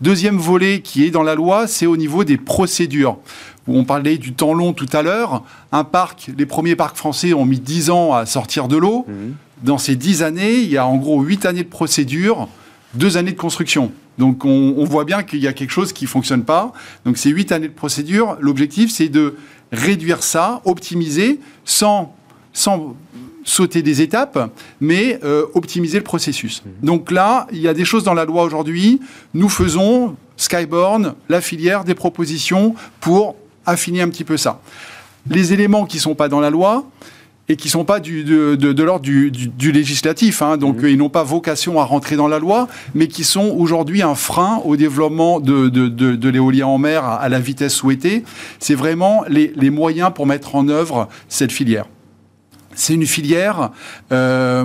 Deuxième 0.00 0.36
volet 0.36 0.80
qui 0.80 1.04
est 1.04 1.10
dans 1.10 1.22
la 1.22 1.34
loi, 1.34 1.66
c'est 1.66 1.86
au 1.86 1.96
niveau 1.96 2.24
des 2.24 2.36
procédures. 2.36 3.18
Où 3.66 3.78
on 3.78 3.84
parlait 3.84 4.16
du 4.16 4.32
temps 4.32 4.54
long 4.54 4.72
tout 4.72 4.88
à 4.92 5.02
l'heure. 5.02 5.44
Un 5.70 5.84
parc, 5.84 6.30
les 6.36 6.46
premiers 6.46 6.76
parcs 6.76 6.96
français 6.96 7.34
ont 7.34 7.44
mis 7.44 7.60
10 7.60 7.90
ans 7.90 8.14
à 8.14 8.26
sortir 8.26 8.68
de 8.68 8.76
l'eau. 8.76 9.04
Mhm. 9.06 9.34
Dans 9.62 9.78
ces 9.78 9.96
10 9.96 10.22
années, 10.22 10.54
il 10.54 10.70
y 10.70 10.78
a 10.78 10.86
en 10.86 10.96
gros 10.96 11.20
8 11.20 11.44
années 11.44 11.62
de 11.62 11.68
procédure, 11.68 12.48
2 12.94 13.18
années 13.18 13.32
de 13.32 13.38
construction. 13.38 13.92
Donc 14.20 14.44
on, 14.44 14.84
voit 14.84 15.04
bien 15.04 15.22
qu'il 15.22 15.38
y 15.38 15.46
a 15.46 15.52
quelque 15.52 15.70
chose 15.70 15.92
qui 15.92 16.04
ne 16.04 16.10
fonctionne 16.10 16.44
pas. 16.44 16.72
Donc 17.04 17.16
ces 17.16 17.30
8 17.30 17.52
années 17.52 17.68
de 17.68 17.72
procédure, 17.72 18.36
l'objectif 18.40 18.90
c'est 18.90 19.08
de 19.08 19.36
réduire 19.72 20.22
ça, 20.22 20.60
optimiser, 20.64 21.40
sans, 21.64 22.14
sans 22.52 22.96
sauter 23.44 23.82
des 23.82 24.02
étapes, 24.02 24.50
mais 24.80 25.18
euh, 25.24 25.46
optimiser 25.54 25.98
le 25.98 26.04
processus. 26.04 26.62
Mhm. 26.64 26.72
Donc 26.86 27.10
là, 27.10 27.46
il 27.52 27.60
y 27.60 27.68
a 27.68 27.74
des 27.74 27.84
choses 27.84 28.04
dans 28.04 28.14
la 28.14 28.24
loi 28.24 28.44
aujourd'hui. 28.44 29.00
Nous 29.34 29.48
faisons, 29.48 30.16
Skyborn, 30.36 31.14
la 31.28 31.40
filière, 31.40 31.84
des 31.84 31.94
propositions 31.94 32.74
pour 33.00 33.36
affiner 33.66 34.02
un 34.02 34.08
petit 34.08 34.24
peu 34.24 34.36
ça. 34.36 34.60
Les 35.28 35.52
éléments 35.52 35.84
qui 35.86 35.98
ne 35.98 36.02
sont 36.02 36.14
pas 36.14 36.28
dans 36.28 36.40
la 36.40 36.50
loi, 36.50 36.86
et 37.50 37.56
qui 37.56 37.66
ne 37.66 37.72
sont 37.72 37.84
pas 37.84 37.98
du, 37.98 38.22
de, 38.22 38.82
l'ordre 38.82 39.02
du, 39.02 39.72
législatif, 39.72 40.40
hein. 40.40 40.56
donc 40.56 40.82
mhm. 40.82 40.88
ils 40.88 40.96
n'ont 40.96 41.08
pas 41.08 41.24
vocation 41.24 41.80
à 41.80 41.84
rentrer 41.84 42.14
dans 42.14 42.28
la 42.28 42.38
loi, 42.38 42.68
mais 42.94 43.08
qui 43.08 43.24
sont 43.24 43.56
aujourd'hui 43.58 44.02
un 44.02 44.14
frein 44.14 44.62
au 44.64 44.76
développement 44.76 45.40
de, 45.40 46.28
l'éolien 46.28 46.68
en 46.68 46.78
mer 46.78 47.04
à, 47.04 47.28
la 47.28 47.40
vitesse 47.40 47.74
souhaitée. 47.74 48.22
C'est 48.60 48.76
vraiment 48.76 49.24
les, 49.28 49.52
les 49.56 49.70
moyens 49.70 50.12
pour 50.14 50.26
mettre 50.26 50.54
en 50.54 50.68
œuvre 50.68 51.08
cette 51.28 51.50
filière. 51.50 51.86
C'est 52.80 52.94
une 52.94 53.06
filière. 53.06 53.72
Euh, 54.10 54.64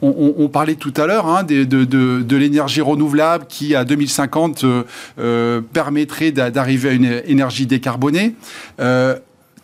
on, 0.00 0.48
parlait 0.48 0.74
tout 0.74 0.94
à 0.96 1.06
l'heure 1.06 1.26
hein, 1.26 1.42
de, 1.44 2.36
l'énergie 2.36 2.80
renouvelable 2.80 3.44
qui, 3.46 3.74
à 3.74 3.84
2050, 3.84 4.64
euh, 4.64 4.84
euh, 5.18 5.60
permettrait 5.60 6.32
d'arriver 6.32 6.88
à 6.88 6.92
une 6.92 7.20
énergie 7.26 7.66
décarbonée 7.66 8.34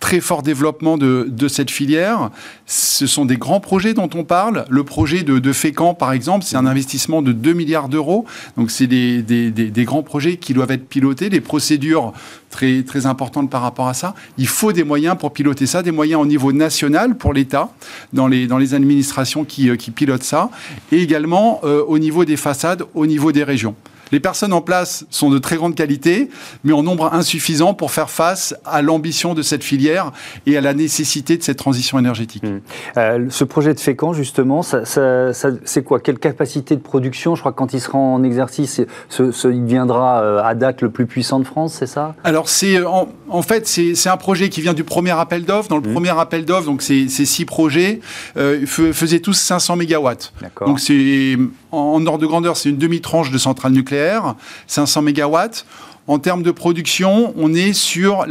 très 0.02 0.20
fort 0.20 0.42
développement 0.42 0.98
de, 0.98 1.48
cette 1.48 1.70
filière. 1.70 2.30
Ce 2.66 3.06
sont 3.06 3.24
des 3.24 3.36
grands 3.36 3.60
projets 3.60 3.94
dont 3.94 4.10
on 4.14 4.24
parle. 4.24 4.64
Le 4.68 4.82
projet 4.82 5.22
de, 5.22 5.38
de 5.38 5.52
Fécamp, 5.52 5.94
par 5.94 6.12
exemple, 6.12 6.44
c'est 6.44 6.56
un 6.56 6.66
investissement 6.66 7.22
de 7.22 7.30
2 7.32 7.52
milliards 7.52 7.88
d'euros. 7.88 8.26
Donc, 8.56 8.72
c'est 8.72 8.88
des, 8.88 9.22
des, 9.22 9.84
grands 9.84 10.02
projets 10.02 10.36
qui 10.36 10.54
doivent 10.54 10.72
être 10.72 10.88
pilotés, 10.88 11.30
des 11.30 11.40
procédures 11.40 12.12
très, 12.50 12.82
très 12.82 13.06
importantes 13.06 13.48
par 13.48 13.62
rapport 13.62 13.86
à 13.86 13.94
ça. 13.94 14.14
Il 14.38 14.48
faut 14.48 14.72
des 14.72 14.84
moyens 14.84 15.16
pour 15.16 15.32
piloter 15.32 15.66
ça, 15.66 15.82
des 15.82 15.92
moyens 15.92 16.20
au 16.20 16.26
niveau 16.26 16.52
national 16.52 17.16
pour 17.16 17.32
l'État, 17.32 17.70
dans 18.12 18.26
les, 18.26 18.48
dans 18.48 18.58
les 18.58 18.74
administrations 18.74 19.44
qui, 19.44 19.70
euh, 19.70 19.76
qui 19.76 19.92
pilotent 19.92 20.24
ça, 20.24 20.50
et 20.90 21.00
également 21.00 21.60
euh, 21.62 21.84
au 21.86 21.98
niveau 22.00 22.24
des 22.24 22.36
façades, 22.36 22.82
au 22.94 23.06
niveau 23.06 23.30
des 23.30 23.44
régions. 23.44 23.76
Les 24.12 24.20
personnes 24.20 24.52
en 24.52 24.60
place 24.60 25.06
sont 25.10 25.30
de 25.30 25.38
très 25.38 25.56
grande 25.56 25.74
qualité, 25.74 26.28
mais 26.64 26.72
en 26.74 26.82
nombre 26.82 27.12
insuffisant 27.14 27.72
pour 27.72 27.90
faire 27.90 28.10
face 28.10 28.54
à 28.66 28.82
l'ambition 28.82 29.32
de 29.32 29.40
cette 29.40 29.64
filière 29.64 30.12
et 30.46 30.56
à 30.56 30.60
la 30.60 30.74
nécessité 30.74 31.38
de 31.38 31.42
cette 31.42 31.56
transition 31.56 31.98
énergétique. 31.98 32.42
Mmh. 32.42 32.60
Euh, 32.98 33.26
ce 33.30 33.44
projet 33.44 33.72
de 33.72 33.80
Fécamp, 33.80 34.12
justement, 34.12 34.62
c'est 34.62 35.84
quoi? 35.84 36.00
Quelle 36.00 36.18
capacité 36.18 36.76
de 36.76 36.82
production? 36.82 37.34
Je 37.34 37.40
crois 37.40 37.52
que 37.52 37.56
quand 37.56 37.72
il 37.72 37.80
sera 37.80 37.96
en 37.96 38.22
exercice, 38.22 38.82
ce, 39.08 39.48
il 39.48 39.64
deviendra 39.64 40.22
euh, 40.22 40.42
à 40.42 40.54
date 40.54 40.82
le 40.82 40.90
plus 40.90 41.06
puissant 41.06 41.40
de 41.40 41.44
France, 41.44 41.76
c'est 41.78 41.86
ça? 41.86 42.14
Alors, 42.22 42.50
c'est 42.50 42.84
en, 42.84 43.42
fait, 43.42 43.66
c'est 43.66 44.08
un 44.10 44.16
projet 44.18 44.50
qui 44.50 44.60
vient 44.60 44.74
du 44.74 44.84
premier 44.84 45.12
appel 45.12 45.44
d'offres. 45.44 45.68
Dans 45.68 45.78
le 45.78 45.88
mmh. 45.88 45.92
premier 45.92 46.20
appel 46.20 46.44
d'offres, 46.44 46.66
donc 46.66 46.82
ces 46.82 47.08
six 47.08 47.46
projets 47.46 48.00
euh, 48.36 48.66
faisaient 48.66 49.20
tous 49.20 49.32
500 49.32 49.76
mégawatts. 49.76 50.34
Donc, 50.66 50.80
c'est 50.80 51.38
en 51.72 52.06
ordre 52.06 52.18
de 52.18 52.26
grandeur, 52.26 52.56
c'est 52.56 52.68
une 52.68 52.76
demi-tranche 52.76 53.30
de 53.30 53.38
centrale 53.38 53.72
nucléaire, 53.72 54.34
500 54.66 55.02
mégawatts. 55.02 55.66
En 56.06 56.18
termes 56.18 56.42
de 56.42 56.50
production, 56.50 57.32
on 57.36 57.54
est 57.54 57.72
sur 57.72 58.26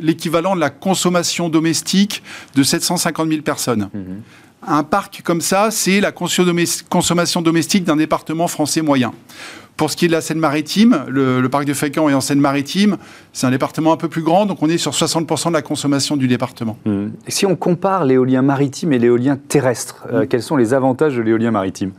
l'équivalent 0.00 0.54
de 0.54 0.60
la 0.60 0.70
consommation 0.70 1.48
domestique 1.48 2.22
de 2.54 2.62
750 2.62 3.28
000 3.28 3.42
personnes. 3.42 3.88
Mhm. 3.92 4.22
Un 4.66 4.82
parc 4.82 5.22
comme 5.22 5.40
ça, 5.40 5.70
c'est 5.70 6.00
la 6.00 6.12
consommation 6.12 7.42
domestique 7.42 7.84
d'un 7.84 7.96
département 7.96 8.48
français 8.48 8.80
moyen. 8.80 9.12
Pour 9.76 9.90
ce 9.90 9.96
qui 9.96 10.04
est 10.04 10.08
de 10.08 10.12
la 10.12 10.20
Seine-Maritime, 10.20 11.04
le, 11.08 11.46
parc 11.48 11.64
de 11.64 11.74
Fécamp 11.74 12.08
est 12.08 12.14
en 12.14 12.20
Seine-Maritime. 12.20 12.96
C'est 13.32 13.46
un 13.46 13.50
département 13.50 13.92
un 13.92 13.96
peu 13.96 14.08
plus 14.08 14.22
grand, 14.22 14.46
donc 14.46 14.62
on 14.62 14.68
est 14.68 14.78
sur 14.78 14.92
60% 14.92 15.48
de 15.48 15.52
la 15.52 15.62
consommation 15.62 16.16
du 16.16 16.28
département. 16.28 16.78
Mhm. 16.86 17.12
Si 17.28 17.44
on 17.44 17.56
compare 17.56 18.04
l'éolien 18.04 18.42
maritime 18.42 18.92
et 18.92 18.98
l'éolien 18.98 19.36
terrestre, 19.36 20.04
euh, 20.12 20.20
mhm. 20.20 20.28
quels 20.28 20.42
sont 20.42 20.56
les 20.56 20.72
avantages 20.72 21.16
de 21.16 21.22
l'éolien 21.22 21.50
maritime? 21.50 21.92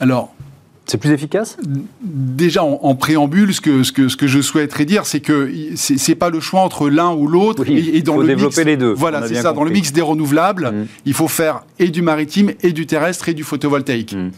Alors, 0.00 0.34
c'est 0.86 0.98
plus 0.98 1.10
efficace? 1.10 1.56
Déjà, 2.02 2.62
en, 2.62 2.94
préambule, 2.94 3.54
ce 3.54 3.60
que, 3.60 3.82
ce, 3.84 3.92
que, 3.92 4.08
ce 4.08 4.16
que 4.16 4.26
je 4.26 4.40
souhaiterais 4.40 4.84
dire, 4.84 5.06
c'est 5.06 5.20
que 5.20 5.50
c'est 5.76 6.08
n'est 6.08 6.14
pas 6.14 6.28
le 6.28 6.40
choix 6.40 6.60
entre 6.60 6.90
l'un 6.90 7.14
ou 7.14 7.26
l'autre. 7.26 7.64
et, 7.66 8.02
dans 8.02 8.12
il 8.12 8.16
faut 8.16 8.20
le 8.20 8.26
développer 8.26 8.64
les 8.64 8.76
deux. 8.76 8.92
Voilà, 8.92 9.26
c'est 9.26 9.36
ça. 9.36 9.52
Dans 9.52 9.64
le 9.64 9.70
mix 9.70 9.92
des 9.92 10.02
renouvelables, 10.02 10.72
mm. 10.72 10.86
il 11.06 11.14
faut 11.14 11.28
faire 11.28 11.64
et 11.78 11.88
du 11.88 12.02
maritime, 12.02 12.52
et 12.62 12.72
du 12.72 12.86
terrestre, 12.86 13.30
et 13.30 13.34
du 13.34 13.44
photovoltaïque. 13.44 14.14
Mm. 14.14 14.30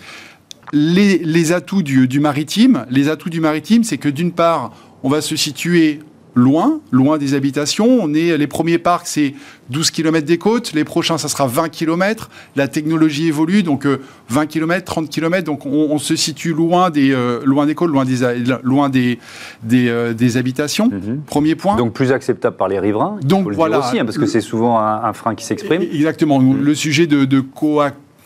Les, 0.73 1.19
les, 1.19 1.53
atouts 1.53 1.83
du, 1.83 2.07
du, 2.07 2.21
maritime, 2.21 2.87
les 2.91 3.09
atouts 3.09 3.31
du 3.31 3.41
maritime, 3.41 3.83
c'est 3.83 3.99
que 3.99 4.09
d'une 4.09 4.33
part, 4.33 4.73
on 5.03 5.09
va 5.09 5.21
se 5.21 5.37
situer 5.37 6.01
loin, 6.37 6.81
loin 6.93 7.19
des 7.19 7.35
habitations. 7.35 7.99
On 8.01 8.15
est, 8.15 8.37
les 8.37 8.47
premiers 8.47 8.79
parcs, 8.79 9.09
c'est 9.09 9.35
12 9.71 9.91
km 9.91 10.25
des 10.25 10.39
côtes. 10.39 10.73
Les 10.75 10.85
prochains, 10.85 11.19
ça 11.19 11.29
sera 11.29 11.49
20 11.49 11.71
km. 11.71 12.31
La 12.55 12.69
technologie 12.69 13.27
évolue, 13.27 13.65
donc 13.65 13.89
20 14.29 14.47
km, 14.47 14.85
30 14.85 15.11
km. 15.11 15.45
Donc 15.45 15.67
on, 15.67 15.99
se 15.99 16.15
situe 16.15 16.53
loin 16.53 16.91
des, 16.91 17.13
euh, 17.13 17.41
loin 17.45 17.67
des 17.67 17.75
côtes, 17.75 17.91
loin 17.91 18.05
des, 18.05 18.19
loin 18.63 18.89
des, 18.91 19.19
des, 19.63 19.89
euh, 19.89 20.15
habitations. 20.37 20.89
Mhm. 20.89 21.23
Premier 21.27 21.55
point. 21.55 21.77
Donc 21.77 21.95
plus 21.95 22.13
acceptable 22.13 22.57
par 22.57 22.69
les 22.69 22.79
riverains. 22.79 23.19
Donc 23.23 23.51
voilà. 23.53 23.81
aussi, 23.81 23.99
hein, 23.99 24.05
parce 24.05 24.19
que 24.19 24.27
c'est 24.27 24.43
souvent 24.43 24.79
un, 24.79 25.13
frein 25.15 25.35
qui 25.35 25.45
s'exprime. 25.47 25.83
Exactement. 25.83 26.39
Le 26.39 26.75
sujet 26.75 27.07
de, 27.07 27.25
de 27.25 27.41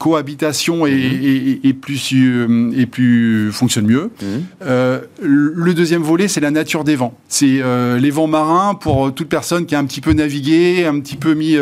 cohabitation 0.01 0.87
et, 0.87 1.61
mhm. 1.63 1.75
plus, 1.75 2.15
euh, 2.15 2.73
et 2.75 2.87
plus 2.87 3.53
fonctionne 3.53 3.87
mieux. 3.87 4.11
Mhm. 4.23 4.45
Euh, 4.63 5.01
le 5.21 5.75
deuxième 5.75 6.03
volet, 6.03 6.27
c'est 6.27 6.41
la 6.41 6.51
nature 6.51 6.85
des 6.85 6.97
vents. 6.97 7.13
C'est 7.29 7.61
euh, 7.61 7.99
les 7.99 8.11
vents 8.11 8.27
marins 8.27 8.75
pour 8.75 9.15
toute 9.15 9.29
personne 9.29 9.67
qui 9.67 9.75
a 9.75 9.79
un 9.79 9.85
petit 9.85 10.01
peu 10.01 10.15
navigué, 10.15 10.87
un 10.87 10.99
petit 11.01 11.17
peu 11.17 11.35
mis, 11.35 11.57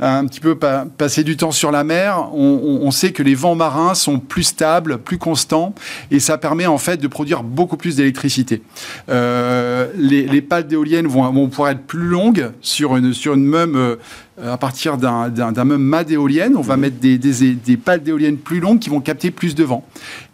un 0.00 0.26
petit 0.26 0.40
peu 0.40 0.56
passé 0.56 1.22
du 1.22 1.36
temps 1.36 1.52
sur 1.52 1.70
la 1.70 1.84
mer. 1.84 2.30
On, 2.32 2.90
sait 2.90 3.12
que 3.12 3.22
les 3.22 3.34
vents 3.34 3.54
marins 3.54 3.94
sont 3.94 4.20
plus 4.20 4.44
stables, 4.44 4.96
plus 4.96 5.18
constants, 5.18 5.74
et 6.10 6.18
ça 6.18 6.38
permet 6.38 6.64
en 6.64 6.78
fait 6.78 6.96
de 6.96 7.08
produire 7.08 7.42
beaucoup 7.42 7.76
plus 7.76 7.96
d'électricité. 7.96 8.62
les, 9.08 10.26
les 10.26 10.40
pales 10.40 10.66
d'éoliennes 10.66 11.06
vont, 11.06 11.30
vont 11.30 11.48
pouvoir 11.48 11.70
être 11.70 11.82
plus 11.82 12.08
longues 12.08 12.52
sur 12.62 12.96
une, 12.96 13.12
sur 13.12 13.34
une 13.34 13.44
même 13.44 13.96
à 14.42 14.56
partir 14.58 14.98
d'un 14.98 15.64
même 15.64 15.82
mât 15.82 16.04
d'éolienne, 16.04 16.56
on 16.56 16.62
va 16.62 16.76
mettre 16.76 16.98
des, 16.98 17.18
des, 17.18 17.54
des 17.54 17.76
pales 17.76 18.02
d'éoliennes 18.02 18.36
plus 18.36 18.60
longues 18.60 18.78
qui 18.78 18.90
vont 18.90 19.00
capter 19.00 19.30
plus 19.30 19.54
de 19.54 19.64
vent. 19.64 19.84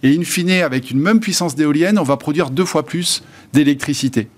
Et 0.03 0.17
in 0.17 0.23
fine, 0.23 0.51
avec 0.51 0.91
une 0.91 1.01
même 1.01 1.21
puissance 1.21 1.55
d'éolienne, 1.55 1.99
on 1.99 2.03
va 2.03 2.17
produire 2.17 2.51
deux 2.51 2.65
fois 2.65 2.85
plus 2.85 3.23
d'électricité. 3.53 4.29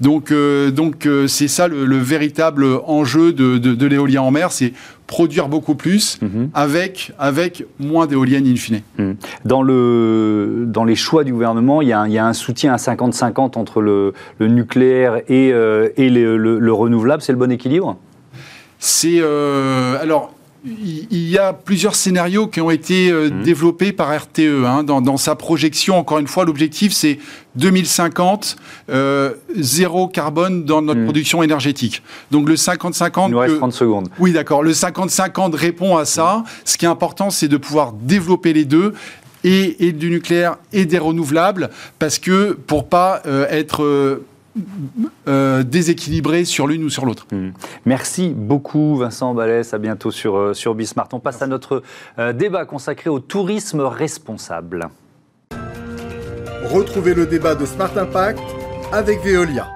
Donc, 0.00 0.30
euh, 0.30 0.70
donc 0.70 1.06
euh, 1.06 1.26
c'est 1.26 1.48
ça 1.48 1.68
le, 1.68 1.96
véritable 1.98 2.66
enjeu 2.86 3.32
de, 3.32 3.86
l'éolien 3.86 4.22
en 4.22 4.30
mer, 4.30 4.52
c'est 4.52 4.72
produire 5.06 5.48
beaucoup 5.48 5.74
plus 5.74 6.18
mhm. 6.22 6.50
avec, 6.54 7.12
avec 7.18 7.64
moins 7.78 8.06
d'éoliennes 8.06 8.46
in 8.46 8.56
fine. 8.56 8.80
Mhm. 8.98 9.16
Dans, 9.44 9.62
le, 9.62 10.64
dans 10.66 10.84
les 10.84 10.96
choix 10.96 11.24
du 11.24 11.32
gouvernement, 11.32 11.82
il 11.82 11.88
y 11.88 11.92
a 11.92 12.00
un, 12.00 12.08
il 12.08 12.12
y 12.12 12.18
a 12.18 12.26
un 12.26 12.32
soutien 12.32 12.72
à 12.72 12.76
50-50 12.76 13.58
entre 13.58 13.80
le, 13.80 14.12
le, 14.38 14.48
nucléaire 14.48 15.16
et, 15.28 15.52
euh, 15.52 15.90
et 15.96 16.10
le, 16.10 16.36
le, 16.36 16.72
renouvelable. 16.72 17.22
C'est 17.22 17.32
le 17.32 17.38
bon 17.38 17.52
équilibre? 17.52 17.96
C'est 18.84 19.20
alors 19.20 20.34
il 20.66 21.28
y 21.28 21.36
a 21.36 21.52
plusieurs 21.52 21.94
scénarios 21.94 22.46
qui 22.46 22.60
ont 22.60 22.70
été 22.70 23.10
euh, 23.10 23.28
mmh. 23.28 23.42
développés 23.42 23.92
par 23.92 24.16
RTE. 24.16 24.64
Hein, 24.64 24.82
dans, 24.82 25.16
sa 25.16 25.34
projection, 25.34 25.98
encore 25.98 26.18
une 26.18 26.26
fois, 26.26 26.44
l'objectif 26.44 26.92
c'est 26.92 27.18
2050, 27.56 28.56
euh, 28.90 29.34
zéro 29.56 30.08
carbone 30.08 30.64
dans 30.64 30.80
notre 30.80 31.00
mmh. 31.00 31.04
production 31.04 31.42
énergétique. 31.42 32.02
Donc 32.30 32.48
le 32.48 32.54
50-50... 32.54 33.26
Il 33.26 33.30
nous 33.32 33.38
reste 33.38 33.58
30 33.58 33.72
secondes. 33.72 34.08
Oui, 34.18 34.32
d'accord. 34.32 34.62
Le 34.62 34.72
50-50 34.72 35.54
répond 35.54 35.96
à 35.96 36.04
ça. 36.04 36.38
Mmh. 36.38 36.44
Ce 36.64 36.78
qui 36.78 36.84
est 36.86 36.88
important, 36.88 37.30
c'est 37.30 37.48
de 37.48 37.56
pouvoir 37.56 37.92
développer 37.92 38.52
les 38.52 38.64
deux. 38.64 38.94
Et, 39.46 39.92
du 39.92 40.08
nucléaire 40.08 40.56
et 40.72 40.86
des 40.86 40.96
renouvelables, 40.96 41.68
parce 41.98 42.18
que 42.18 42.52
pour 42.66 42.88
pas 42.88 43.20
euh, 43.26 43.46
être 43.50 43.82
euh, 43.82 44.24
déséquilibré 45.62 46.44
sur 46.44 46.66
l'une 46.66 46.84
ou 46.84 46.90
sur 46.90 47.06
l'autre. 47.06 47.26
Hmm. 47.32 47.50
Merci 47.84 48.30
beaucoup 48.34 48.96
Vincent 48.96 49.34
Balès, 49.34 49.74
à 49.74 49.78
bientôt 49.78 50.10
sur, 50.10 50.36
euh, 50.36 50.54
sur 50.54 50.74
Bismart. 50.74 51.08
On 51.12 51.20
passe 51.20 51.42
à 51.42 51.46
notre 51.46 51.82
euh, 52.18 52.32
débat 52.32 52.64
consacré 52.64 53.10
au 53.10 53.20
tourisme 53.20 53.80
responsable. 53.80 54.88
Retrouvez 56.64 57.14
le 57.14 57.26
débat 57.26 57.54
de 57.54 57.66
Smart 57.66 57.96
Impact 57.96 58.40
avec 58.92 59.22
Veolia. 59.22 59.73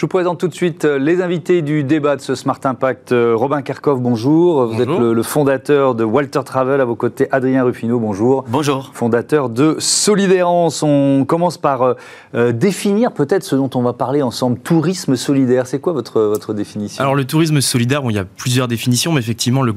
Je 0.00 0.06
vous 0.06 0.08
présente 0.08 0.40
tout 0.40 0.48
de 0.48 0.54
suite 0.54 0.86
euh, 0.86 0.98
les 0.98 1.20
invités 1.20 1.60
du 1.60 1.84
débat 1.84 2.16
de 2.16 2.22
ce 2.22 2.34
Smart 2.34 2.58
Impact. 2.64 3.12
Euh, 3.12 3.34
Robin 3.36 3.60
Kerkhoff, 3.60 4.00
bonjour. 4.00 4.64
Vous 4.64 4.80
êtes 4.80 4.88
le, 4.88 5.22
fondateur 5.22 5.94
de 5.94 6.04
Walter 6.04 6.40
Travel. 6.42 6.80
À 6.80 6.86
vos 6.86 6.94
côtés, 6.94 7.28
Adrien 7.30 7.64
Ruffino, 7.64 8.00
bonjour. 8.00 8.46
Bonjour. 8.48 8.92
Fondateur 8.94 9.50
de 9.50 9.76
Solidérance. 9.78 10.82
On 10.82 11.26
commence 11.28 11.58
par 11.58 11.96
euh, 12.34 12.52
définir 12.52 13.12
peut-être 13.12 13.44
ce 13.44 13.54
dont 13.54 13.68
on 13.74 13.82
va 13.82 13.92
parler 13.92 14.22
ensemble. 14.22 14.58
Tourisme 14.60 15.16
solidaire, 15.16 15.66
c'est 15.66 15.80
quoi 15.80 15.92
votre, 15.92 16.22
votre 16.22 16.54
définition? 16.54 17.02
Alors 17.02 17.14
le 17.14 17.26
tourisme 17.26 17.60
solidaire, 17.60 18.00
il 18.08 18.16
y 18.16 18.18
a 18.18 18.24
plusieurs 18.24 18.68
définitions, 18.68 19.12
mais 19.12 19.20
effectivement, 19.20 19.60
le, 19.60 19.74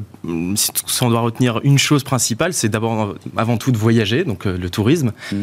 si 0.55 1.03
on 1.03 1.09
doit 1.09 1.19
retenir 1.19 1.59
une 1.65 1.77
chose 1.77 2.05
principale, 2.05 2.53
c'est 2.53 2.69
d'abord 2.69 3.15
avant 3.35 3.57
tout 3.57 3.73
de 3.73 3.77
voyager, 3.77 4.23
donc 4.23 4.45
le 4.45 4.69
tourisme, 4.69 5.11
mmh. 5.33 5.35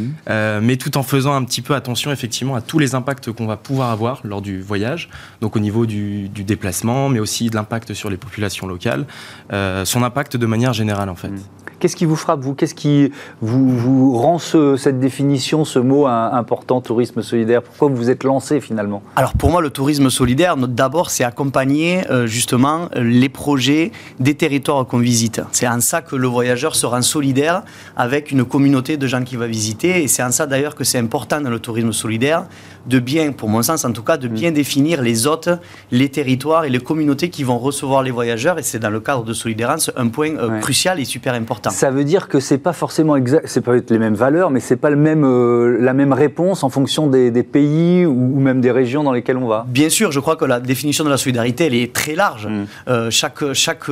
mais 0.62 0.78
tout 0.78 0.96
en 0.96 1.02
faisant 1.02 1.34
un 1.34 1.44
petit 1.44 1.60
peu 1.60 1.74
attention 1.74 2.12
effectivement 2.12 2.54
à 2.54 2.62
tous 2.62 2.78
les 2.78 2.94
impacts 2.94 3.30
qu'on 3.30 3.46
va 3.46 3.58
pouvoir 3.58 3.90
avoir 3.90 4.20
lors 4.24 4.40
du 4.40 4.62
voyage, 4.70 5.08
donc 5.40 5.56
au 5.56 5.60
niveau 5.60 5.84
du, 5.84 6.28
déplacement, 6.28 7.08
mais 7.08 7.20
aussi 7.20 7.50
de 7.50 7.56
l'impact 7.56 7.92
sur 7.92 8.08
les 8.08 8.16
populations 8.16 8.66
locales, 8.66 9.04
euh, 9.52 9.84
son 9.84 10.02
impact 10.02 10.36
de 10.36 10.46
manière 10.46 10.72
générale 10.72 11.08
en 11.08 11.16
fait. 11.16 11.28
Mm. 11.28 11.40
Qu'est-ce 11.80 11.96
qui 11.96 12.04
vous 12.04 12.16
frappe, 12.16 12.40
vous? 12.40 12.54
Qu'est-ce 12.54 12.74
qui 12.74 13.10
vous, 13.40 13.70
vous 13.70 14.14
rend 14.14 14.38
cette 14.38 15.00
définition, 15.00 15.64
ce 15.64 15.78
mot 15.78 16.06
important, 16.06 16.82
tourisme 16.82 17.22
solidaire? 17.22 17.62
Pourquoi 17.62 17.88
vous 17.88 17.96
vous 17.96 18.10
êtes 18.10 18.22
lancé 18.22 18.60
finalement? 18.60 19.02
Alors 19.16 19.32
pour 19.32 19.50
moi, 19.50 19.62
le 19.62 19.70
tourisme 19.70 20.10
solidaire, 20.10 20.58
d'abord, 20.58 21.08
c'est 21.08 21.24
accompagner 21.24 22.02
euh, 22.10 22.26
justement 22.26 22.90
les 22.94 23.30
projets 23.30 23.92
des 24.18 24.34
territoires 24.34 24.86
qu'on 24.86 24.98
visite. 24.98 25.40
C'est 25.52 25.66
en 25.66 25.80
ça 25.80 26.02
que 26.02 26.16
le 26.16 26.28
voyageur 26.28 26.74
se 26.76 26.84
rend 26.84 27.00
solidaire 27.00 27.62
avec 27.96 28.30
une 28.30 28.44
communauté 28.44 28.98
de 28.98 29.06
gens 29.06 29.24
qu'il 29.24 29.38
va 29.38 29.46
visiter. 29.46 30.02
Et 30.02 30.08
c'est 30.08 30.22
en 30.22 30.32
ça 30.32 30.46
d'ailleurs 30.46 30.74
que 30.74 30.84
c'est 30.84 30.98
important 30.98 31.40
dans 31.40 31.50
le 31.50 31.60
tourisme 31.60 31.94
solidaire 31.94 32.44
de 32.86 32.98
bien, 32.98 33.32
pour 33.32 33.48
mon 33.48 33.62
sens 33.62 33.84
en 33.84 33.92
tout 33.92 34.02
cas, 34.02 34.16
de 34.16 34.28
bien 34.28 34.50
mm. 34.50 34.54
définir 34.54 35.02
les 35.02 35.26
hôtes, 35.26 35.48
les 35.90 36.08
territoires 36.08 36.64
et 36.64 36.70
les 36.70 36.78
communautés 36.78 37.30
qui 37.30 37.44
vont 37.44 37.58
recevoir 37.58 38.02
les 38.02 38.10
voyageurs. 38.10 38.58
Et 38.58 38.62
c'est 38.62 38.78
dans 38.78 38.90
le 38.90 39.00
cadre 39.00 39.24
de 39.24 39.32
Solidérance 39.32 39.90
un 39.96 40.08
point 40.08 40.36
euh, 40.36 40.60
crucial 40.60 41.00
et 41.00 41.04
super 41.04 41.34
important. 41.34 41.70
Ça 41.70 41.90
veut 41.90 42.04
dire 42.04 42.28
que 42.28 42.40
c'est 42.40 42.58
pas 42.58 42.72
forcément 42.72 43.16
exact, 43.16 43.46
c'est 43.46 43.60
pas 43.60 43.74
les 43.74 43.98
mêmes 43.98 44.14
valeurs, 44.14 44.50
mais 44.50 44.60
c'est 44.60 44.76
pas 44.76 44.90
le 44.90 44.96
même, 44.96 45.24
euh, 45.24 45.78
la 45.80 45.92
même 45.92 46.12
réponse 46.12 46.62
en 46.62 46.70
fonction 46.70 47.06
des, 47.06 47.30
pays 47.42 48.04
ou, 48.06 48.40
même 48.40 48.60
des 48.60 48.70
régions 48.70 49.02
dans 49.02 49.12
lesquelles 49.12 49.36
on 49.36 49.46
va. 49.46 49.64
Bien 49.68 49.88
sûr, 49.88 50.12
je 50.12 50.20
crois 50.20 50.36
que 50.36 50.44
la 50.44 50.60
définition 50.60 51.04
de 51.04 51.10
la 51.10 51.16
solidarité, 51.16 51.66
elle 51.66 51.74
est 51.74 51.92
très 51.92 52.14
large. 52.14 52.46
Mm. 52.46 52.64
Euh, 52.88 53.10
chaque 53.10 53.52
chaque 53.52 53.84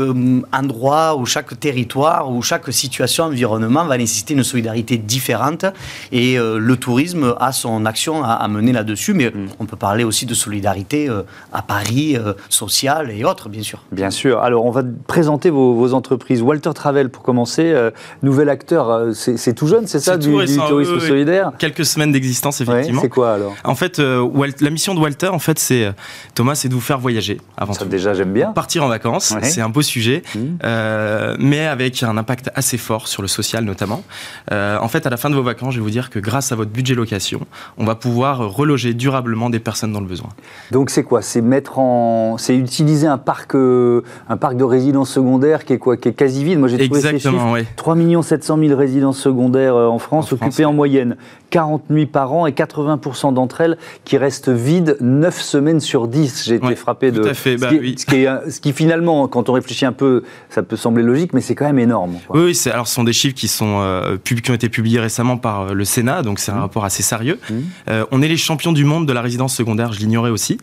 endroit 0.52 1.16
ou 1.16 1.26
chaque 1.26 1.58
territoire 1.58 2.30
ou 2.30 2.42
chaque 2.42 2.72
situation, 2.72 3.24
environnement 3.24 3.84
va 3.84 3.96
nécessiter 3.98 4.34
une 4.34 4.44
solidarité 4.44 4.96
différente. 4.96 5.64
Et 6.12 6.36
le 6.36 6.76
tourisme 6.76 7.34
a 7.40 7.52
son 7.52 7.86
action 7.86 8.22
à, 8.24 8.32
à 8.32 8.48
mener 8.48 8.72
là-dessus, 8.78 9.14
mais 9.14 9.26
mm. 9.26 9.48
on 9.58 9.66
peut 9.66 9.76
parler 9.76 10.04
aussi 10.04 10.26
de 10.26 10.34
solidarité 10.34 11.08
euh, 11.08 11.22
à 11.52 11.62
Paris, 11.62 12.16
euh, 12.16 12.32
sociale 12.48 13.10
et 13.10 13.24
autres, 13.24 13.48
bien 13.48 13.62
sûr. 13.62 13.84
Bien 13.92 14.10
sûr. 14.10 14.40
Alors, 14.40 14.64
on 14.64 14.70
va 14.70 14.82
présenter 15.06 15.50
vos, 15.50 15.94
entreprises. 15.94 16.42
Walter 16.42 16.70
Travel, 16.74 17.08
pour 17.08 17.22
commencer, 17.22 17.72
euh, 17.72 17.90
nouvel 18.22 18.48
acteur, 18.48 19.14
c'est 19.14 19.54
tout 19.54 19.66
jeune, 19.66 19.86
c'est 19.86 20.00
ça, 20.00 20.16
du, 20.16 20.30
tourisme 20.30 21.00
solidaire 21.00 21.52
Quelques 21.58 21.84
semaines 21.84 22.12
d'existence, 22.12 22.60
effectivement. 22.60 23.00
c'est 23.00 23.08
quoi 23.08 23.32
alors? 23.34 23.54
En 23.64 23.74
fait, 23.74 23.98
la 23.98 24.70
mission 24.70 24.94
de 24.94 25.00
Walter, 25.00 25.28
en 25.28 25.38
fait, 25.38 25.58
c'est 25.58 25.92
Thomas, 26.34 26.54
c'est 26.54 26.68
de 26.68 26.74
vous 26.74 26.80
faire 26.80 26.98
voyager 26.98 27.40
avant 27.56 27.72
ça, 27.72 27.84
déjà, 27.84 28.14
j'aime 28.14 28.32
bien. 28.32 28.52
Partir 28.52 28.84
en 28.84 28.88
vacances, 28.88 29.34
c'est 29.42 29.60
un 29.60 29.68
beau 29.68 29.82
sujet, 29.82 30.22
mm. 30.34 31.36
mais 31.38 31.66
avec 31.66 32.02
un 32.02 32.16
impact 32.16 32.50
assez 32.54 32.78
fort 32.78 33.08
sur 33.08 33.22
le 33.22 33.28
social 33.28 33.64
notamment. 33.64 34.02
en 34.50 34.88
fait, 34.88 35.06
à 35.06 35.10
la 35.10 35.16
fin 35.16 35.30
de 35.30 35.34
vos 35.34 35.42
vacances, 35.42 35.74
je 35.74 35.78
vais 35.78 35.84
vous 35.84 35.90
dire 35.90 36.10
que 36.10 36.18
grâce 36.18 36.52
à 36.52 36.56
votre 36.56 36.70
budget 36.70 36.94
location, 36.94 37.40
on 37.76 37.84
va 37.84 37.94
pouvoir 37.94 38.48
reloger 38.68 38.94
durablement 38.94 39.48
des 39.50 39.58
personnes 39.58 39.92
dans 39.92 40.00
le 40.00 40.06
besoin. 40.06 40.28
Donc 40.70 40.90
c'est 40.90 41.02
quoi? 41.02 41.22
C'est 41.22 41.40
mettre 41.40 41.78
en, 41.78 42.36
c'est 42.38 42.56
utiliser 42.56 43.06
un 43.06 43.18
parc, 43.18 43.54
euh, 43.54 44.02
un 44.28 44.36
parc 44.36 44.56
de 44.56 44.64
résidences 44.64 45.10
secondaires 45.10 45.64
qui 45.64 45.72
est 45.72 45.78
quoi? 45.78 45.96
Qui 45.96 46.08
est 46.08 46.12
quasi 46.12 46.44
vide. 46.44 46.58
Moi 46.58 46.68
j'ai 46.68 46.76
trouvé 46.76 46.98
Exactement, 46.98 47.54
ces 47.54 47.60
chiffres. 47.60 47.72
3 47.76 47.96
700 48.22 48.58
000 48.58 48.76
résidences 48.76 49.18
secondaires 49.18 49.74
euh, 49.74 49.88
en 49.88 49.98
France, 49.98 50.32
occupées 50.32 50.64
en 50.64 50.72
moyenne 50.72 51.16
40 51.50 51.90
nuits 51.90 52.06
par 52.06 52.32
an 52.32 52.46
et 52.46 52.52
80% 52.52 53.34
d'entre 53.34 53.60
elles 53.60 53.78
qui 54.04 54.16
restent 54.16 54.48
vides 54.48 54.96
9 55.00 55.40
semaines 55.40 55.80
sur 55.80 56.08
10. 56.08 56.44
J'ai 56.46 56.56
été 56.56 56.76
frappé 56.76 57.10
de. 57.10 57.22
Tout 57.22 57.28
à 57.28 57.34
fait, 57.34 57.56
bah, 57.56 57.70
ce, 57.70 57.76
qui, 57.76 57.98
ce, 57.98 58.06
qui 58.06 58.16
est, 58.16 58.50
ce, 58.50 58.60
qui 58.60 58.72
finalement, 58.72 59.28
quand 59.28 59.48
on 59.48 59.52
réfléchit 59.52 59.86
un 59.86 59.92
peu, 59.92 60.22
ça 60.50 60.62
peut 60.62 60.76
sembler 60.76 61.02
logique, 61.02 61.32
mais 61.32 61.40
c'est 61.40 61.54
quand 61.54 61.66
même 61.66 61.78
énorme. 61.78 62.16
Oui, 62.30 62.58
alors 62.72 62.88
ce 62.88 62.94
sont 62.94 63.04
des 63.04 63.12
chiffres 63.12 63.34
qui, 63.34 63.48
sont, 63.48 63.78
euh, 63.80 64.16
qui 64.24 64.50
ont 64.50 64.54
été 64.54 64.68
publiés 64.68 65.00
récemment 65.00 65.36
par 65.36 65.74
le 65.74 65.84
Sénat, 65.84 66.22
donc 66.22 66.38
c'est 66.38 66.52
un 66.52 66.56
mmh. 66.56 66.60
rapport 66.60 66.84
assez 66.84 67.02
sérieux. 67.02 67.38
Mmh. 67.50 67.92
on 68.10 68.22
est 68.22 68.28
les 68.28 68.36
champions 68.36 68.72
du 68.72 68.84
monde 68.84 69.06
de 69.06 69.12
la 69.12 69.22
résidence 69.22 69.54
secondaire, 69.54 69.92
je 69.92 70.00
l'ignorais 70.00 70.30
aussi. 70.30 70.58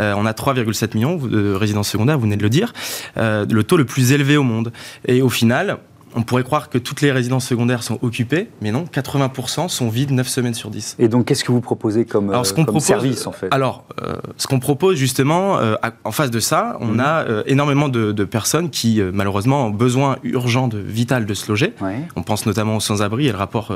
Euh, 0.00 0.14
on 0.16 0.26
a 0.26 0.32
3,7 0.32 0.94
millions 0.94 1.16
de 1.16 1.54
résidences 1.54 1.88
secondaires, 1.88 2.16
vous 2.16 2.24
venez 2.24 2.36
de 2.36 2.42
le 2.42 2.48
dire. 2.50 2.72
Euh, 3.16 3.46
le 3.50 3.64
taux 3.64 3.76
le 3.76 3.84
plus 3.84 4.12
élevé 4.12 4.36
au 4.36 4.42
monde. 4.42 4.72
Et 5.06 5.22
au 5.22 5.28
final, 5.28 5.78
on 6.14 6.22
pourrait 6.22 6.42
croire 6.42 6.68
que 6.68 6.78
toutes 6.78 7.00
les 7.00 7.12
résidences 7.12 7.46
secondaires 7.46 7.82
sont 7.82 7.98
occupées, 8.02 8.48
mais 8.60 8.72
non, 8.72 8.84
80% 8.84 9.68
sont 9.68 9.88
vides 9.88 10.10
9 10.10 10.26
semaines 10.28 10.54
sur 10.54 10.70
10. 10.70 10.96
Et 10.98 11.08
donc, 11.08 11.26
qu'est-ce 11.26 11.44
que 11.44 11.52
vous 11.52 11.60
proposez 11.60 12.04
comme, 12.04 12.30
alors, 12.30 12.42
euh, 12.42 12.78
service, 12.80 13.26
en 13.26 13.32
fait? 13.32 13.48
Alors, 13.50 13.84
euh, 14.02 14.14
ce 14.36 14.46
qu'on 14.46 14.58
propose, 14.58 14.96
justement, 14.96 15.58
euh, 15.58 15.74
en 16.04 16.12
face 16.12 16.30
de 16.30 16.40
ça, 16.40 16.76
on 16.80 16.86
mhm. 16.86 17.00
a 17.00 17.24
énormément 17.46 17.88
de, 17.88 18.24
personnes 18.24 18.70
qui, 18.70 19.00
malheureusement, 19.12 19.66
ont 19.66 19.70
besoin 19.70 20.18
urgent, 20.22 20.68
de, 20.68 20.78
vital 20.78 21.26
de 21.26 21.34
se 21.34 21.48
loger. 21.48 21.74
On 22.16 22.22
pense 22.22 22.46
notamment 22.46 22.76
aux 22.76 22.80
sans-abri, 22.80 23.26
et 23.26 23.32
le 23.32 23.38
rapport 23.38 23.72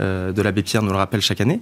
de 0.00 0.42
l'abbé 0.42 0.62
Pierre 0.62 0.82
nous 0.82 0.90
le 0.90 0.96
rappelle 0.96 1.20
chaque 1.20 1.40
année. 1.40 1.60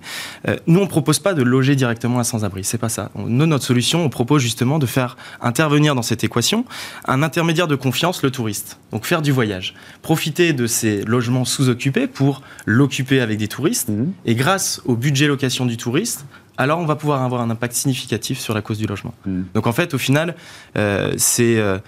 nous, 0.67 0.81
on 0.81 0.85
ne 0.85 0.89
propose 0.89 1.19
pas 1.19 1.35
de 1.35 1.43
loger 1.43 1.77
directement 1.77 2.19
à 2.19 2.25
sans-abri, 2.25 2.65
c'est 2.65 2.79
pas 2.79 2.89
ça. 2.89 3.11
Nous, 3.15 3.47
notre 3.47 3.65
solution, 3.65 4.05
on 4.05 4.09
propose 4.09 4.43
justement 4.43 4.79
de 4.79 4.87
faire 4.87 5.17
intervenir 5.41 5.95
dans 5.95 6.03
cette 6.03 6.25
équation 6.25 6.65
un 7.07 7.23
intermédiaire 7.23 7.69
de 7.69 7.77
confiance, 7.77 8.23
le 8.23 8.31
touriste. 8.31 8.79
Donc, 8.93 9.05
faire 9.07 9.23
du 9.23 9.33
voyage 9.33 9.75
profiter 10.13 10.53
de 10.53 10.67
ces 10.67 11.05
logements 11.05 11.47
sous-occupés 11.47 12.07
pour 12.07 12.43
l'occuper 12.67 13.23
avec 13.23 13.39
des 13.39 13.49
touristes. 13.49 13.89
Mhm. 13.89 14.13
Et 14.27 14.35
grâce 14.35 14.83
au 14.85 14.95
budget 14.95 15.27
location 15.27 15.65
du 15.65 15.79
touriste, 15.79 16.27
alors 16.59 16.81
on 16.81 16.85
va 16.85 16.97
pouvoir 16.97 17.23
avoir 17.23 17.41
un 17.41 17.49
impact 17.49 17.73
significatif 17.73 18.39
sur 18.39 18.53
la 18.53 18.61
cause 18.61 18.77
du 18.77 18.85
logement. 18.85 19.15
Mhm. 19.25 19.47
Donc 19.55 19.67
en 19.67 19.73
fait, 19.73 19.95
au 19.95 19.99
final, 19.99 20.35
euh, 20.77 21.15
c'est 21.17 21.57
euh, 21.57 21.79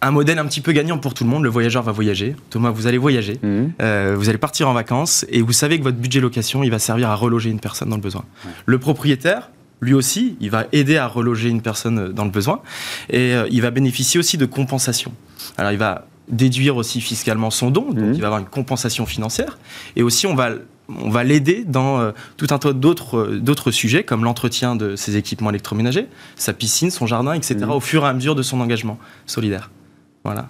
un 0.00 0.12
modèle 0.12 0.38
un 0.38 0.46
petit 0.46 0.62
peu 0.62 0.72
gagnant 0.72 0.96
pour 0.96 1.12
tout 1.12 1.24
le 1.24 1.28
monde. 1.28 1.42
Le 1.44 1.50
voyageur 1.50 1.82
va 1.82 1.92
voyager. 1.92 2.36
Thomas, 2.48 2.70
vous 2.70 2.86
allez 2.86 2.96
voyager. 2.96 3.38
Mhm. 3.42 3.72
Euh, 3.82 4.14
vous 4.16 4.30
allez 4.30 4.38
partir 4.38 4.70
en 4.70 4.72
vacances 4.72 5.26
et 5.28 5.42
vous 5.42 5.52
savez 5.52 5.78
que 5.78 5.84
votre 5.84 5.98
budget 5.98 6.20
location, 6.20 6.64
il 6.64 6.70
va 6.70 6.78
servir 6.78 7.10
à 7.10 7.16
reloger 7.16 7.50
une 7.50 7.60
personne 7.60 7.90
dans 7.90 7.96
le 7.96 8.02
besoin. 8.02 8.24
Le 8.64 8.78
propriétaire, 8.78 9.50
lui 9.82 9.92
aussi, 9.92 10.38
il 10.40 10.48
va 10.48 10.68
aider 10.72 10.96
à 10.96 11.06
reloger 11.06 11.50
une 11.50 11.60
personne 11.60 12.14
dans 12.14 12.24
le 12.24 12.30
besoin 12.30 12.62
et 13.10 13.34
il 13.50 13.60
va 13.60 13.70
bénéficier 13.70 14.18
aussi 14.18 14.38
de 14.38 14.46
compensation. 14.46 15.12
Alors 15.58 15.72
il 15.72 15.78
va 15.78 16.06
déduire 16.28 16.76
aussi 16.76 17.00
fiscalement 17.00 17.50
son 17.50 17.70
don, 17.70 17.92
donc 17.92 17.96
mmh. 17.96 18.14
il 18.14 18.20
va 18.20 18.26
avoir 18.26 18.40
une 18.40 18.46
compensation 18.46 19.06
financière. 19.06 19.58
Et 19.96 20.02
aussi, 20.02 20.26
on 20.26 20.34
va 20.34 20.50
on 20.88 21.10
va 21.10 21.24
l'aider 21.24 21.64
dans 21.66 22.12
tout 22.36 22.46
un 22.50 22.58
tas 22.58 22.72
d'autres 22.72 23.26
d'autres 23.40 23.72
sujets 23.72 24.04
comme 24.04 24.22
l'entretien 24.22 24.76
de 24.76 24.94
ses 24.94 25.16
équipements 25.16 25.50
électroménagers, 25.50 26.06
sa 26.36 26.52
piscine, 26.52 26.92
son 26.92 27.06
jardin, 27.06 27.32
etc. 27.32 27.56
Mmh. 27.66 27.70
au 27.70 27.80
fur 27.80 28.04
et 28.04 28.08
à 28.08 28.12
mesure 28.12 28.36
de 28.36 28.42
son 28.42 28.60
engagement 28.60 28.96
solidaire. 29.26 29.70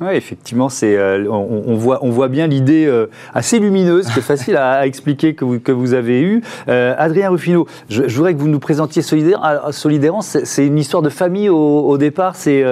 Oui, 0.01 0.15
effectivement, 0.15 0.69
c'est, 0.69 0.97
euh, 0.97 1.27
on, 1.31 1.75
voit, 1.75 1.99
on 2.03 2.11
voit 2.11 2.29
bien 2.29 2.47
l'idée 2.47 2.87
euh, 2.87 3.07
assez 3.35 3.59
lumineuse, 3.59 4.07
qui 4.09 4.19
est 4.19 4.23
facile 4.37 4.57
à, 4.57 4.87
expliquer 4.87 5.35
que 5.35 5.45
vous, 5.45 5.61
que 5.61 5.73
vous 5.73 5.95
avez 5.95 6.21
eue. 6.21 6.43
Euh, 6.69 6.95
Adrien 6.99 7.31
Ruffino, 7.31 7.67
je, 7.89 8.03
voudrais 8.03 8.35
que 8.35 8.39
vous 8.39 8.49
nous 8.49 8.59
présentiez 8.59 9.03
Solidaire. 9.03 9.41
Solidérance, 9.71 10.39
c'est 10.45 10.67
une 10.67 10.79
histoire 10.79 11.03
de 11.03 11.09
famille 11.09 11.49
au, 11.49 11.97
départ. 11.99 12.37
C'est 12.37 12.65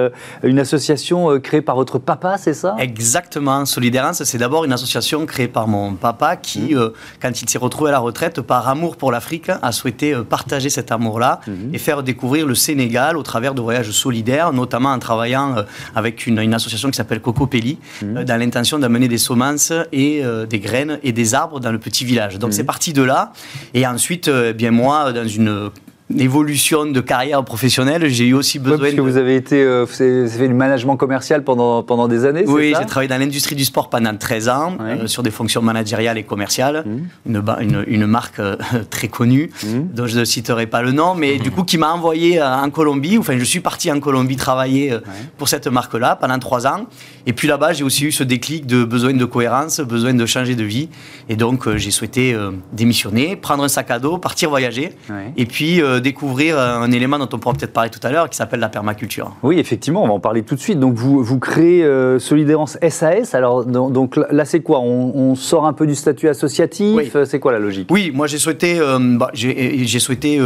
une 0.43 0.59
association 0.59 1.39
créée 1.39 1.61
par 1.61 1.75
votre 1.75 1.97
papa, 1.99 2.37
c'est 2.37 2.53
ça? 2.53 2.75
Exactement. 2.79 3.65
Solidérance, 3.65 4.23
c'est 4.23 4.37
d'abord 4.37 4.65
une 4.65 4.73
association 4.73 5.25
créée 5.25 5.47
par 5.47 5.67
mon 5.67 5.93
papa 5.93 6.35
qui, 6.35 6.75
mmh. 6.75 6.91
quand 7.21 7.41
il 7.41 7.49
s'est 7.49 7.57
retrouvé 7.57 7.89
à 7.89 7.93
la 7.93 7.99
retraite, 7.99 8.41
par 8.41 8.67
amour 8.67 8.97
pour 8.97 9.11
l'Afrique, 9.11 9.49
a 9.61 9.71
souhaité 9.71 10.15
partager 10.29 10.69
cet 10.69 10.91
amour-là 10.91 11.39
mmh. 11.47 11.51
et 11.73 11.77
faire 11.77 12.03
découvrir 12.03 12.45
le 12.45 12.55
Sénégal 12.55 13.17
au 13.17 13.23
travers 13.23 13.53
de 13.53 13.61
voyages 13.61 13.91
solidaires, 13.91 14.53
notamment 14.53 14.89
en 14.89 14.99
travaillant 14.99 15.55
avec 15.95 16.27
une, 16.27 16.39
une 16.39 16.53
association 16.53 16.89
qui 16.89 16.94
s'appelle 16.95 17.21
Coco 17.21 17.47
Pelli, 17.47 17.77
mhm. 18.01 18.17
euh, 18.17 18.23
dans 18.23 18.37
l'intention 18.37 18.79
d'amener 18.79 19.07
des 19.07 19.17
semences 19.17 19.71
et 19.91 20.23
euh, 20.23 20.45
des 20.45 20.59
graines 20.59 20.99
et 21.03 21.11
des 21.11 21.33
arbres 21.33 21.59
dans 21.59 21.71
le 21.71 21.79
petit 21.79 22.05
village. 22.05 22.39
Donc 22.39 22.49
mhm. 22.49 22.55
c'est 22.55 22.63
parti 22.63 22.93
de 22.93 23.03
là. 23.03 23.33
Et 23.73 23.85
ensuite, 23.85 24.27
euh, 24.27 24.53
bien 24.53 24.71
moi, 24.71 25.13
dans 25.13 25.27
une 25.27 25.69
évolution 26.13 26.85
de 26.85 27.01
carrière 27.01 27.43
professionnelle, 27.43 28.07
j'ai 28.09 28.27
eu 28.27 28.33
aussi 28.33 28.59
besoin. 28.59 28.77
parce 28.77 28.93
que 28.93 29.01
vous 29.01 29.17
avez 29.17 29.35
été, 29.35 29.63
euh, 29.63 29.85
vous 29.85 30.01
avez 30.01 30.27
fait 30.27 30.47
du 30.47 30.53
management 30.53 30.97
commercial 30.97 31.43
pendant, 31.43 31.81
pendant 31.81 32.07
des 32.07 32.25
années 32.25 32.43
Oui, 32.45 32.73
j'ai 32.79 32.85
travaillé 32.85 33.09
dans 33.09 33.17
l'industrie 33.17 33.55
du 33.55 33.65
sport 33.65 33.89
pendant 33.89 34.15
13 34.15 34.49
ans, 34.49 34.77
euh, 34.79 35.07
sur 35.07 35.23
des 35.23 35.31
fonctions 35.31 35.63
managériales 35.63 36.19
et 36.19 36.23
commerciales. 36.23 36.83
Mmh. 36.85 37.29
Une, 37.29 37.43
une, 37.61 37.83
une, 37.87 38.05
marque 38.05 38.39
euh, 38.39 38.55
très 38.91 39.07
connue, 39.07 39.49
mmh. 39.63 39.67
dont 39.93 40.05
je 40.05 40.19
ne 40.19 40.25
citerai 40.25 40.67
pas 40.67 40.83
le 40.83 40.91
nom, 40.91 41.15
mais 41.15 41.37
du 41.37 41.49
coup 41.49 41.63
qui 41.63 41.77
m'a 41.79 41.91
envoyé 41.91 42.41
en 42.41 42.69
Colombie. 42.69 43.17
Enfin, 43.17 43.37
je 43.37 43.43
suis 43.43 43.59
parti 43.59 43.91
en 43.91 43.99
Colombie 43.99 44.35
travailler 44.35 44.95
pour 45.37 45.49
cette 45.49 45.67
marque-là 45.67 46.15
pendant 46.15 46.37
3 46.37 46.67
ans. 46.67 46.85
Et 47.25 47.33
puis 47.33 47.47
là-bas, 47.47 47.73
j'ai 47.73 47.83
aussi 47.83 48.05
eu 48.05 48.11
ce 48.11 48.23
déclic 48.23 48.67
de 48.67 48.83
besoin 48.83 49.13
de 49.13 49.25
cohérence, 49.25 49.79
besoin 49.79 50.13
de 50.13 50.25
changer 50.27 50.53
de 50.55 50.63
vie. 50.63 50.89
Et 51.29 51.35
donc, 51.35 51.75
j'ai 51.77 51.89
souhaité 51.89 52.37
démissionner, 52.73 53.35
prendre 53.35 53.63
un 53.63 53.67
sac 53.67 53.89
à 53.89 53.97
dos, 53.97 54.17
partir 54.17 54.49
voyager. 54.49 54.91
Et 55.37 55.45
puis, 55.45 55.81
découvrir 55.99 56.59
un 56.59 56.91
élément 56.91 57.17
dont 57.17 57.29
on 57.31 57.37
pourra 57.39 57.55
peut-être 57.55 57.73
parler 57.73 57.89
tout 57.89 57.99
à 58.03 58.11
l'heure, 58.11 58.29
qui 58.29 58.37
s'appelle 58.37 58.59
la 58.59 58.69
permaculture. 58.69 59.31
Oui, 59.43 59.59
effectivement, 59.59 60.03
on 60.03 60.07
va 60.07 60.13
en 60.13 60.19
parler 60.19 60.43
tout 60.43 60.55
de 60.55 60.59
suite. 60.59 60.79
Donc, 60.79 60.95
vous, 60.95 61.23
vous 61.23 61.39
créez 61.39 61.83
euh, 61.83 62.19
Solidérance 62.19 62.77
SAS. 62.89 63.33
Alors, 63.33 63.65
donc 63.65 64.17
là, 64.17 64.45
c'est 64.45 64.61
quoi? 64.61 64.79
On, 64.79 65.35
sort 65.35 65.65
un 65.65 65.73
peu 65.73 65.85
du 65.85 65.95
statut 65.95 66.29
associatif? 66.29 67.15
C'est 67.25 67.39
quoi 67.39 67.51
la 67.51 67.59
logique? 67.59 67.89
Oui, 67.91 68.11
moi, 68.13 68.27
j'ai 68.27 68.37
souhaité, 68.37 68.79
euh, 68.79 68.97
bah, 68.99 69.29
j'ai 69.33 69.99
souhaité 69.99 70.39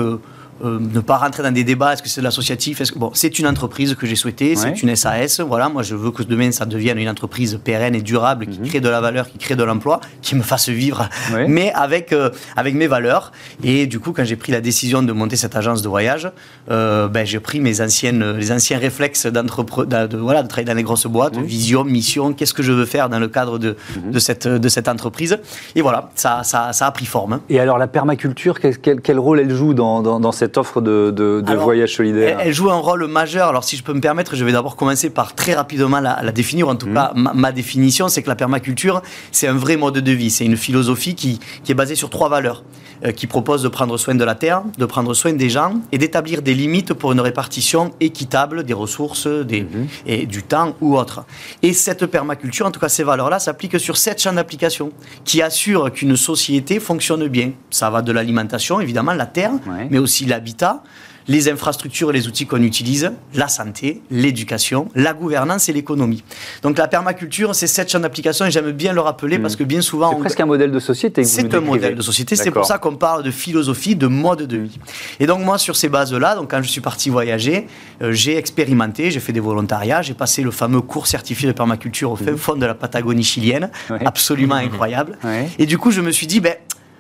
euh, 0.64 0.80
ne 0.80 1.00
pas 1.00 1.18
rentrer 1.18 1.44
dans 1.44 1.52
des 1.52 1.64
débats, 1.64 1.94
est-ce 1.94 2.04
que 2.04 2.10
c'est 2.10 2.22
de 2.22 2.26
l'associatif 2.26 2.80
que... 2.80 3.00
bon, 3.00 3.12
C'est 3.14 3.40
une 3.40 3.48
entreprise 3.48 3.96
que 3.96 4.06
j'ai 4.06 4.16
souhaité, 4.16 4.56
c'est 4.56 4.82
une 4.82 4.96
SAS. 4.96 5.40
Voilà, 5.40 5.70
moi 5.70 5.84
je 5.84 5.96
veux 5.96 6.12
que 6.12 6.24
demain 6.24 6.52
ça 6.52 6.66
devienne 6.66 6.98
une 6.98 7.10
entreprise 7.10 7.60
pérenne 7.64 7.96
et 7.96 8.02
durable 8.02 8.48
qui 8.48 8.60
mhm. 8.60 8.68
crée 8.68 8.80
de 8.82 8.90
la 8.90 9.02
valeur, 9.02 9.30
qui 9.30 9.38
crée 9.38 9.56
de 9.56 9.64
l'emploi, 9.64 10.02
qui 10.22 10.36
me 10.36 10.42
fasse 10.42 10.70
vivre, 10.70 11.10
mais 11.48 11.72
avec, 11.74 12.12
euh, 12.14 12.30
avec 12.56 12.76
mes 12.76 12.88
valeurs. 12.88 13.32
Et 13.64 13.88
du 13.88 14.00
coup, 14.00 14.12
quand 14.12 14.26
j'ai 14.26 14.36
pris 14.36 14.52
la 14.52 14.62
décision 14.62 15.02
de 15.02 15.12
monter 15.14 15.36
cette 15.36 15.56
agence 15.56 15.82
de 15.82 15.90
voyage, 15.90 16.30
euh, 16.70 17.08
ben, 17.08 17.26
j'ai 17.26 17.40
pris 17.40 17.60
mes 17.60 17.82
anciennes, 17.82 18.38
les 18.38 18.52
anciens 18.52 18.80
réflexes 18.80 19.26
de, 19.26 19.42
de, 19.42 20.18
voilà, 20.18 20.44
de 20.44 20.48
travailler 20.48 20.68
dans 20.68 20.78
les 20.78 20.84
grosses 20.84 21.08
boîtes, 21.08 21.38
vision, 21.38 21.84
mission, 21.84 22.34
qu'est-ce 22.34 22.54
que 22.54 22.64
je 22.64 22.72
veux 22.72 22.86
faire 22.86 23.10
dans 23.10 23.20
le 23.20 23.28
cadre 23.28 23.60
de, 23.60 23.76
mhm. 23.96 24.12
de, 24.12 24.20
cette, 24.20 24.48
de 24.48 24.70
cette 24.70 24.88
entreprise. 24.88 25.38
Et 25.76 25.82
voilà, 25.82 26.10
ça, 26.16 26.44
ça, 26.44 26.74
ça 26.74 26.88
a 26.88 26.92
pris 26.92 27.06
forme. 27.06 27.40
Et 27.50 27.60
alors 27.60 27.78
la 27.78 27.88
permaculture, 27.88 28.60
quel, 28.60 29.02
quel, 29.02 29.20
rôle 29.20 29.40
elle 29.40 29.54
joue 29.54 29.74
dans, 29.74 30.02
dans, 30.02 30.20
dans 30.20 30.32
cette 30.32 30.49
offre 30.58 30.82
de, 30.82 31.12
de, 31.12 31.54
voyage 31.56 31.96
solidaire 31.96 32.40
elle, 32.40 32.54
joue 32.54 32.70
un 32.70 32.78
rôle 32.78 33.08
majeur. 33.08 33.50
Alors, 33.50 33.64
si 33.64 33.78
je 33.78 33.84
peux 33.84 33.94
me 33.94 34.02
permettre, 34.02 34.36
je 34.36 34.46
vais 34.46 34.52
d'abord 34.52 34.76
commencer 34.76 35.10
par 35.10 35.36
très 35.36 35.54
rapidement 35.54 36.00
la, 36.00 36.32
définir. 36.32 36.68
En 36.68 36.76
tout 36.76 36.88
mmh. 36.88 36.94
cas, 36.94 37.12
ma, 37.16 37.52
définition, 37.52 38.08
c'est 38.08 38.24
que 38.24 38.30
la 38.30 38.36
permaculture, 38.36 39.02
c'est 39.32 39.48
un 39.48 39.54
vrai 39.54 39.78
mode 39.78 40.00
de 40.00 40.12
vie. 40.12 40.30
C'est 40.30 40.46
une 40.46 40.58
philosophie 40.58 41.16
qui, 41.16 41.40
qui 41.64 41.72
est 41.72 41.76
basée 41.76 41.96
sur 41.96 42.10
trois 42.10 42.30
valeurs. 42.30 42.64
Euh, 43.06 43.14
qui 43.14 43.28
propose 43.28 43.64
de 43.64 43.70
prendre 43.70 43.96
soin 43.98 44.14
de 44.14 44.24
la 44.26 44.36
terre, 44.36 44.62
de 44.78 44.86
prendre 44.86 45.14
soin 45.14 45.32
des 45.32 45.50
gens 45.50 45.76
et 45.94 45.98
d'établir 45.98 46.42
des 46.42 46.54
limites 46.54 46.94
pour 46.94 47.14
une 47.14 47.22
répartition 47.22 47.92
équitable 48.02 48.64
des 48.64 48.74
ressources 48.74 49.26
des, 49.26 49.62
mmh. 49.62 49.88
et 50.06 50.26
du 50.26 50.44
temps 50.44 50.76
ou 50.82 50.98
autre. 50.98 51.24
Et 51.62 51.72
cette 51.72 52.06
permaculture, 52.08 52.66
en 52.66 52.72
tout 52.72 52.80
cas 52.82 52.90
ces 52.90 53.04
valeurs-là, 53.04 53.40
s'appliquent 53.40 53.80
sur 53.80 53.96
sept 53.96 54.22
champs 54.22 54.34
d'application 54.34 54.92
qui 55.24 55.42
assurent 55.42 55.94
qu'une 55.94 56.18
société 56.18 56.82
fonctionne 56.82 57.26
bien. 57.30 57.52
Ça 57.70 57.90
va 57.90 58.02
de 58.02 58.12
l'alimentation, 58.12 58.82
évidemment, 58.82 59.14
la 59.14 59.28
terre, 59.28 59.52
mais 59.90 59.98
aussi 59.98 60.26
l'habitat, 60.40 60.84
les 61.28 61.48
infrastructures 61.50 62.10
et 62.10 62.14
les 62.14 62.28
outils 62.28 62.48
qu'on 62.48 62.64
utilise, 62.64 63.12
la 63.36 63.48
santé, 63.48 64.02
l'éducation, 64.10 64.90
la 64.96 65.14
gouvernance 65.14 65.70
et 65.70 65.74
l'économie. 65.74 66.24
Donc 66.64 66.78
la 66.78 66.88
permaculture, 66.88 67.54
c'est 67.54 67.68
sept 67.68 67.92
champs 67.92 68.00
d'application 68.00 68.46
et 68.46 68.52
j'aime 68.52 68.72
bien 68.72 68.94
le 68.94 69.02
rappeler 69.02 69.38
parce 69.38 69.56
que 69.56 69.64
bien 69.64 69.82
souvent... 69.82 70.12
C'est 70.12 70.20
presque 70.20 70.40
un 70.40 70.48
modèle 70.48 70.72
de 70.72 70.80
société. 70.80 71.24
C'est 71.26 71.54
un 71.54 71.60
modèle 71.60 71.96
de 71.96 72.02
société, 72.02 72.36
c'est 72.36 72.52
pour 72.52 72.66
ça 72.66 72.78
qu'on 72.78 72.96
parle 72.96 73.24
de 73.24 73.32
philosophie, 73.32 73.96
de 73.96 74.08
mode 74.08 74.48
de 74.48 74.58
vie. 74.58 74.80
Et 75.20 75.28
donc 75.28 75.42
moi, 75.42 75.58
sur 75.58 75.76
ces 75.76 75.90
bases-là, 75.90 76.36
donc 76.36 76.50
quand 76.50 76.64
je 76.64 76.70
suis 76.70 76.82
parti 76.82 77.10
voyager, 77.10 77.68
euh, 78.02 78.12
j'ai 78.12 78.38
expérimenté, 78.38 79.12
j'ai 79.12 79.20
fait 79.20 79.34
des 79.34 79.40
volontariats, 79.40 80.02
j'ai 80.02 80.16
passé 80.16 80.42
le 80.42 80.52
fameux 80.52 80.82
cours 80.82 81.06
certifié 81.06 81.48
de 81.48 81.54
permaculture 81.54 82.12
au 82.12 82.16
fin 82.16 82.36
fond 82.38 82.56
de 82.56 82.66
la 82.66 82.74
Patagonie 82.74 83.24
chilienne, 83.24 83.70
absolument 84.04 84.56
incroyable. 84.68 85.18
Et 85.60 85.66
du 85.66 85.78
coup, 85.78 85.92
je 85.92 86.02
me 86.02 86.12
suis 86.12 86.26
dit, 86.26 86.40
ben, 86.40 86.56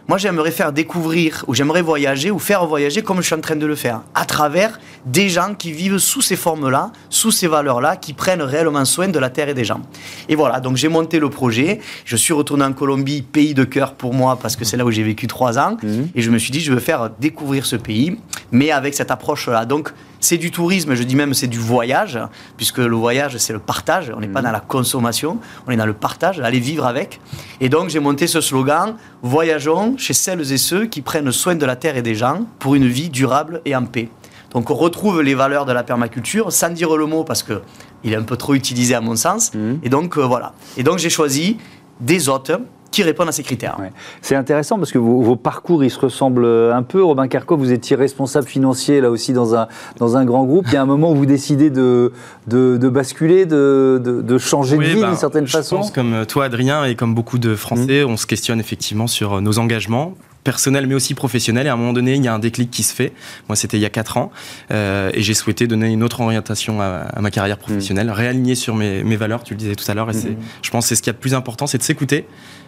moi, 0.10 0.17
j'aimerais 0.17 0.50
faire 0.50 0.74
découvrir, 0.74 1.45
ou 1.48 1.54
j'aimerais 1.54 1.84
voyager, 1.84 2.32
ou 2.32 2.39
faire 2.39 2.65
voyager 2.65 3.04
comme 3.04 3.17
je 3.17 3.28
suis 3.28 3.36
en 3.36 3.41
train 3.41 3.56
de 3.56 3.67
le 3.67 3.76
faire, 3.76 4.02
à 4.15 4.26
travers 4.26 4.80
des 5.06 5.30
gens 5.30 5.54
qui 5.54 5.72
vivent 5.72 6.00
sous 6.00 6.24
ces 6.24 6.36
formes-là, 6.36 6.91
sous 7.12 7.30
ces 7.30 7.45
valeurs-là, 7.45 7.95
qui 7.95 8.13
prennent 8.13 8.41
réellement 8.41 8.86
soin 8.86 9.08
de 9.08 9.19
la 9.19 9.30
terre 9.30 9.50
et 9.50 9.54
des 9.54 9.65
gens. 9.65 9.82
Et 10.28 10.34
voilà, 10.34 10.62
donc 10.62 10.78
j'ai 10.78 10.88
monté 10.88 11.19
le 11.19 11.30
projet. 11.30 11.80
Je 12.06 12.15
suis 12.15 12.34
retourné 12.34 12.63
en 12.65 12.74
Colombie, 12.74 13.22
pays 13.22 13.54
de 13.54 13.63
cœur 13.63 13.93
pour 13.93 14.15
moi, 14.15 14.39
parce 14.41 14.56
que 14.56 14.65
c'est 14.65 14.78
là 14.78 14.84
où 14.84 14.89
j'ai 14.89 15.04
vécu 15.04 15.28
trois 15.28 15.60
ans. 15.60 15.78
Mhm. 15.84 16.10
Et 16.15 16.24
je 16.24 16.32
me 16.32 16.39
suis 16.39 16.50
dit, 16.50 16.60
je 16.60 16.74
veux 16.74 16.80
faire 16.80 17.12
découvrir 17.19 17.67
ce 17.67 17.76
pays, 17.76 18.17
mais 18.52 18.72
avec 18.72 18.95
cette 18.95 19.12
approche-là. 19.12 19.65
Donc, 19.65 19.93
c'est 20.19 20.38
du 20.38 20.51
tourisme, 20.51 20.95
je 20.95 21.03
dis 21.03 21.15
même 21.15 21.34
c'est 21.34 21.47
du 21.47 21.60
voyage, 21.60 22.19
puisque 22.58 22.79
le 22.79 22.95
voyage 22.95 23.38
c'est 23.38 23.53
le 23.53 23.60
partage, 23.60 24.12
on 24.15 24.19
n'est 24.19 24.27
pas 24.27 24.39
mhm. 24.39 24.45
dans 24.45 24.51
la 24.51 24.60
consommation, 24.60 25.39
on 25.67 25.71
est 25.71 25.77
dans 25.77 25.86
le 25.86 25.93
partage, 25.93 26.39
aller 26.39 26.60
vivre 26.60 26.86
avec. 26.86 27.19
Et 27.62 27.69
donc 27.69 27.89
j'ai 27.89 27.99
monté 27.99 28.27
ce 28.27 28.41
slogan, 28.41 28.95
voyageons 29.21 29.97
chez 29.97 30.13
celles 30.13 30.51
et 30.51 30.58
ceux 30.58 30.86
qui 30.86 31.01
prennent 31.01 31.32
soin 31.32 31.55
de 31.55 31.65
la 31.65 31.75
terre 31.75 31.97
et 31.97 32.01
des 32.01 32.15
gens 32.15 32.45
pour 32.60 32.75
une 32.75 32.88
vie 32.88 33.10
durable 33.10 33.62
et 33.65 33.75
en 33.75 33.86
paix. 33.86 34.10
Donc 34.51 34.69
on 34.71 34.75
retrouve 34.75 35.21
les 35.21 35.36
valeurs 35.36 35.65
de 35.65 35.71
la 35.71 35.84
permaculture 35.84 36.51
sans 36.51 36.69
dire 36.69 36.95
le 36.97 37.05
mot 37.05 37.23
parce 37.23 37.43
que 37.43 37.62
il 38.03 38.13
est 38.13 38.15
un 38.15 38.23
peu 38.23 38.38
trop 38.38 38.55
utilisé 38.55 38.95
à 38.95 39.01
mon 39.01 39.15
sens. 39.15 39.53
Mhm. 39.53 39.79
Et 39.84 39.89
donc 39.89 40.17
euh, 40.17 40.21
voilà. 40.21 40.53
Et 40.77 40.84
donc 40.84 40.99
j'ai 40.99 41.10
choisi 41.10 41.58
des 41.99 42.29
hôtes 42.29 42.51
qui 42.91 43.04
répondent 43.04 43.30
à 43.30 43.32
ces 43.32 43.43
critères. 43.43 43.78
C'est 44.21 44.36
intéressant 44.36 44.78
parce 44.78 44.91
que 44.91 44.97
vos, 44.97 45.36
parcours, 45.36 45.84
ils 45.84 45.91
se 45.91 45.99
ressemblent 45.99 46.45
un 46.45 46.84
peu. 46.84 47.04
Robin 47.04 47.28
Carco, 47.28 47.58
vous 47.58 47.71
étiez 47.71 47.95
responsable 47.95 48.47
financier 48.47 49.02
là 49.02 49.10
aussi 49.10 49.34
dans 49.34 49.56
un, 49.56 49.67
dans 49.97 50.17
un 50.17 50.25
grand 50.25 50.45
groupe. 50.45 50.65
Il 50.67 50.73
y 50.73 50.78
a 50.78 50.82
un 50.82 50.88
moment 50.88 51.12
où 51.12 51.15
vous 51.15 51.25
décidez 51.25 51.69
de, 51.69 52.12
de, 52.47 52.89
basculer, 52.89 53.45
de, 53.45 54.02
de, 54.04 54.38
changer 54.38 54.78
de 54.78 54.84
vie 54.84 55.02
bah, 55.02 55.08
d'une 55.08 55.17
certaine 55.17 55.47
façon. 55.47 55.78
Je 55.78 55.82
pense 55.82 55.91
comme 55.91 56.25
toi, 56.25 56.45
Adrien, 56.45 56.86
et 56.86 56.95
comme 56.95 57.13
beaucoup 57.13 57.38
de 57.38 57.56
Français, 57.56 58.04
mmh. 58.04 58.10
on 58.10 58.17
se 58.17 58.25
questionne 58.25 58.60
effectivement 58.60 59.08
sur 59.08 59.41
nos 59.41 59.60
engagements 59.60 60.13
personnels 60.43 60.88
mais 60.88 60.95
aussi 60.95 61.13
professionnels. 61.13 61.67
Et 61.67 61.69
à 61.69 61.73
un 61.73 61.78
moment 61.78 61.93
donné, 61.93 62.15
il 62.15 62.23
y 62.23 62.28
a 62.28 62.34
un 62.34 62.39
déclic 62.39 62.71
qui 62.71 62.84
se 62.84 62.93
fait. 62.93 63.13
Moi, 63.47 63.56
c'était 63.56 63.78
il 63.78 63.82
y 63.82 63.86
a 63.86 63.89
4 63.89 64.17
ans. 64.17 64.32
Euh, 64.71 65.12
et 65.13 65.21
j'ai 65.21 65.34
souhaité 65.34 65.67
donner 65.67 65.88
une 65.88 66.04
autre 66.04 66.21
orientation 66.21 66.82
à, 66.82 67.19
ma 67.19 67.32
carrière 67.32 67.58
professionnelle, 67.58 68.08
mmh. 68.08 68.12
réaligner 68.12 68.56
sur 68.56 68.75
mes, 68.75 69.04
mes, 69.04 69.15
valeurs, 69.15 69.43
tu 69.43 69.54
le 69.54 69.60
disais 69.60 69.75
tout 69.75 69.89
à 69.89 69.93
l'heure. 69.93 70.10
Et 70.10 70.13
mmh. 70.13 70.36
je 70.62 70.69
pense 70.69 70.86
que 70.86 70.89
c'est 70.89 70.95
ce 70.95 71.02
qui 71.02 71.10
est 71.10 71.13
le 71.13 71.19
plus 71.19 71.34
important, 71.34 71.67
c'est 71.67 71.78
de 71.78 71.84
s'écouter 71.84 72.25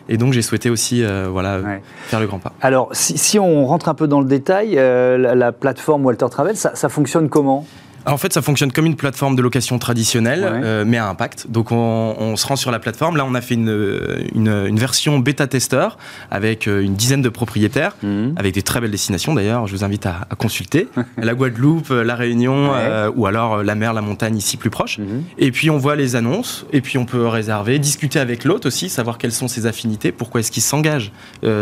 et 0.10 0.18
donc 0.18 0.34
j'ai 0.34 0.42
souhaité 0.42 0.70
aussi 0.70 1.04
euh, 1.04 1.28
voilà, 1.32 1.60
faire 2.08 2.20
le 2.20 2.28
grand 2.28 2.40
pas. 2.40 2.54
Alors 2.62 2.90
si, 2.92 3.40
on 3.40 3.66
rentre 3.66 3.88
un 3.88 3.94
peu 3.94 4.08
dans 4.08 4.20
le 4.20 4.26
détail, 4.26 4.78
euh, 4.78 5.36
la, 5.36 5.52
plateforme 5.52 6.06
Walter 6.06 6.26
Travel, 6.30 6.56
ça 6.56 6.90
fonctionne 6.90 7.30
comment? 7.30 7.66
En 8.06 8.18
fait, 8.18 8.34
ça 8.34 8.42
fonctionne 8.42 8.72
comme 8.72 8.86
une 8.86 8.96
plateforme 8.96 9.36
de 9.36 9.42
location 9.42 9.78
traditionnelle, 9.78 10.44
euh, 10.44 10.84
mais 10.86 10.98
à 10.98 11.08
impact. 11.08 11.48
Donc, 11.50 11.72
on, 11.72 12.36
se 12.36 12.48
rend 12.48 12.56
sur 12.56 12.72
la 12.72 12.80
plateforme. 12.80 13.18
Là, 13.18 13.26
on 13.26 13.36
a 13.36 13.42
fait 13.42 13.56
une, 13.56 14.30
une, 14.34 14.80
version 14.80 15.20
bêta-testeur 15.20 15.98
avec 16.32 16.68
euh, 16.68 16.82
une 16.82 16.96
dizaine 16.96 17.22
de 17.22 17.30
propriétaires, 17.30 17.96
mhm. 18.02 18.34
avec 18.38 18.54
des 18.54 18.64
très 18.64 18.82
belles 18.82 18.92
destinations 18.92 19.34
d'ailleurs. 19.34 19.68
Je 19.68 19.76
vous 19.76 19.84
invite 19.84 20.06
à, 20.06 20.28
consulter. 20.38 20.88
la 21.18 21.34
Guadeloupe, 21.34 21.90
la 21.90 22.16
Réunion, 22.16 22.72
euh, 22.74 23.12
ou 23.16 23.28
alors 23.28 23.64
la 23.64 23.76
mer, 23.76 23.94
la 23.94 24.02
montagne 24.02 24.38
ici 24.38 24.58
plus 24.58 24.70
proche. 24.70 24.98
Mhm. 24.98 25.24
Et 25.38 25.52
puis, 25.52 25.70
on 25.70 25.78
voit 25.78 25.96
les 25.96 26.16
annonces, 26.16 26.66
et 26.72 26.82
puis 26.82 26.98
on 26.98 27.06
peut 27.06 27.28
réserver, 27.28 27.78
discuter 27.80 28.20
avec 28.20 28.46
l'hôte 28.46 28.66
aussi, 28.66 28.90
savoir 28.90 29.18
quelles 29.18 29.32
sont 29.32 29.48
ses 29.48 29.66
affinités, 29.66 30.12
pourquoi 30.12 30.40
est-ce 30.40 30.52
qu'il 30.52 30.64
s'engage 30.64 31.12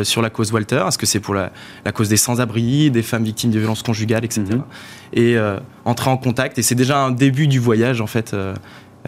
sur 0.04 0.21
la 0.21 0.30
cause 0.30 0.52
Walter. 0.52 0.84
Est-ce 0.88 0.97
que 0.97 1.06
c'est 1.06 1.19
pour 1.19 1.34
la, 1.34 1.52
cause 1.93 2.10
des 2.10 2.17
sans-abri, 2.17 2.91
des 2.91 3.02
femmes 3.04 3.23
victimes 3.23 3.52
de 3.52 3.60
violences 3.60 3.84
conjugales, 3.84 4.23
etc. 4.23 4.45
Et 5.13 5.38
entrer 5.86 6.10
en 6.10 6.17
contact. 6.17 6.29
Et 6.58 6.62
c'est 6.62 6.76
déjà 6.76 6.98
un 7.00 7.12
début 7.12 7.48
du 7.48 7.60
voyage, 7.60 8.02
en 8.02 8.08
fait. 8.08 8.36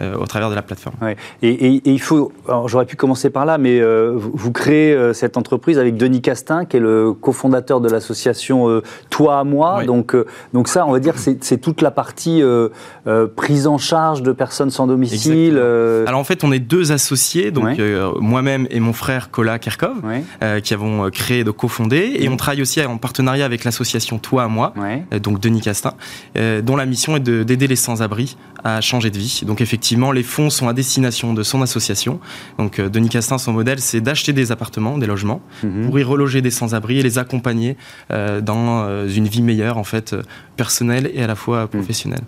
Euh, 0.00 0.16
au 0.16 0.24
travers 0.24 0.48
de 0.48 0.54
la 0.54 0.62
plateforme. 0.62 0.96
Et, 1.42 1.82
il 1.84 2.00
faut, 2.00 2.32
j'aurais 2.64 2.86
pu 2.86 2.96
commencer 2.96 3.28
par 3.28 3.44
là, 3.44 3.58
mais 3.58 3.78
vous, 4.14 4.50
créez 4.50 5.12
cette 5.12 5.36
entreprise 5.36 5.78
avec 5.78 5.98
Denis 5.98 6.22
Castin, 6.22 6.64
qui 6.64 6.78
est 6.78 6.80
le 6.80 7.12
cofondateur 7.12 7.82
de 7.82 7.90
l'association 7.90 8.80
Toi 9.10 9.38
à 9.38 9.44
moi. 9.44 9.84
Donc, 9.84 10.16
donc 10.54 10.68
ça, 10.68 10.86
on 10.86 10.92
va 10.92 10.98
dire, 10.98 11.14
c'est 11.18 11.58
toute 11.58 11.82
la 11.82 11.90
partie 11.90 12.42
prise 13.36 13.66
en 13.66 13.76
charge 13.76 14.22
de 14.22 14.32
personnes 14.32 14.70
sans 14.70 14.86
domicile. 14.86 15.58
Alors 16.06 16.20
en 16.20 16.24
fait, 16.24 16.42
on 16.42 16.52
est 16.52 16.58
deux 16.58 16.90
associés, 16.92 17.50
donc 17.50 17.78
moi-même 18.18 18.66
et 18.70 18.80
mon 18.80 18.94
frère 18.94 19.30
Kola 19.30 19.58
Kerkov, 19.58 19.96
qui 20.62 20.72
avons 20.72 21.10
créé, 21.10 21.44
de 21.44 21.50
cofondé, 21.50 22.16
et 22.18 22.30
on 22.30 22.36
travaille 22.36 22.62
aussi 22.62 22.82
en 22.82 22.96
partenariat 22.96 23.44
avec 23.44 23.64
l'association 23.64 24.18
Toi 24.18 24.44
à 24.44 24.48
moi, 24.48 24.72
donc 25.22 25.38
Denis 25.38 25.60
Castin, 25.60 25.92
dont 26.34 26.76
la 26.76 26.86
mission 26.86 27.16
est 27.16 27.20
d'aider 27.20 27.66
les 27.66 27.76
sans-abri 27.76 28.38
à 28.64 28.80
changer 28.80 29.10
de 29.10 29.18
vie. 29.18 29.42
Donc 29.44 29.60
effectivement, 29.60 29.81
les 30.12 30.22
fonds 30.22 30.50
sont 30.50 30.68
à 30.68 30.72
destination 30.72 31.34
de 31.34 31.42
son 31.42 31.62
association. 31.62 32.20
Donc 32.58 32.78
euh, 32.78 32.88
Denis 32.88 33.08
Castin, 33.08 33.38
son 33.38 33.52
modèle, 33.52 33.80
c'est 33.80 34.00
d'acheter 34.00 34.32
des 34.32 34.52
appartements, 34.52 34.98
des 34.98 35.06
logements, 35.06 35.40
mhm. 35.62 35.86
pour 35.86 35.98
y 35.98 36.02
reloger 36.02 36.40
des 36.40 36.50
sans-abri 36.50 37.00
et 37.00 37.02
les 37.02 37.18
accompagner 37.18 37.76
euh, 38.12 38.40
dans 38.40 38.84
euh, 38.84 39.08
une 39.08 39.26
vie 39.26 39.42
meilleure, 39.42 39.78
en 39.78 39.84
fait, 39.84 40.14
personnelle 40.56 41.10
et 41.14 41.22
à 41.22 41.26
la 41.26 41.34
fois 41.34 41.62
mhm. 41.62 41.68
professionnelle. 41.68 42.22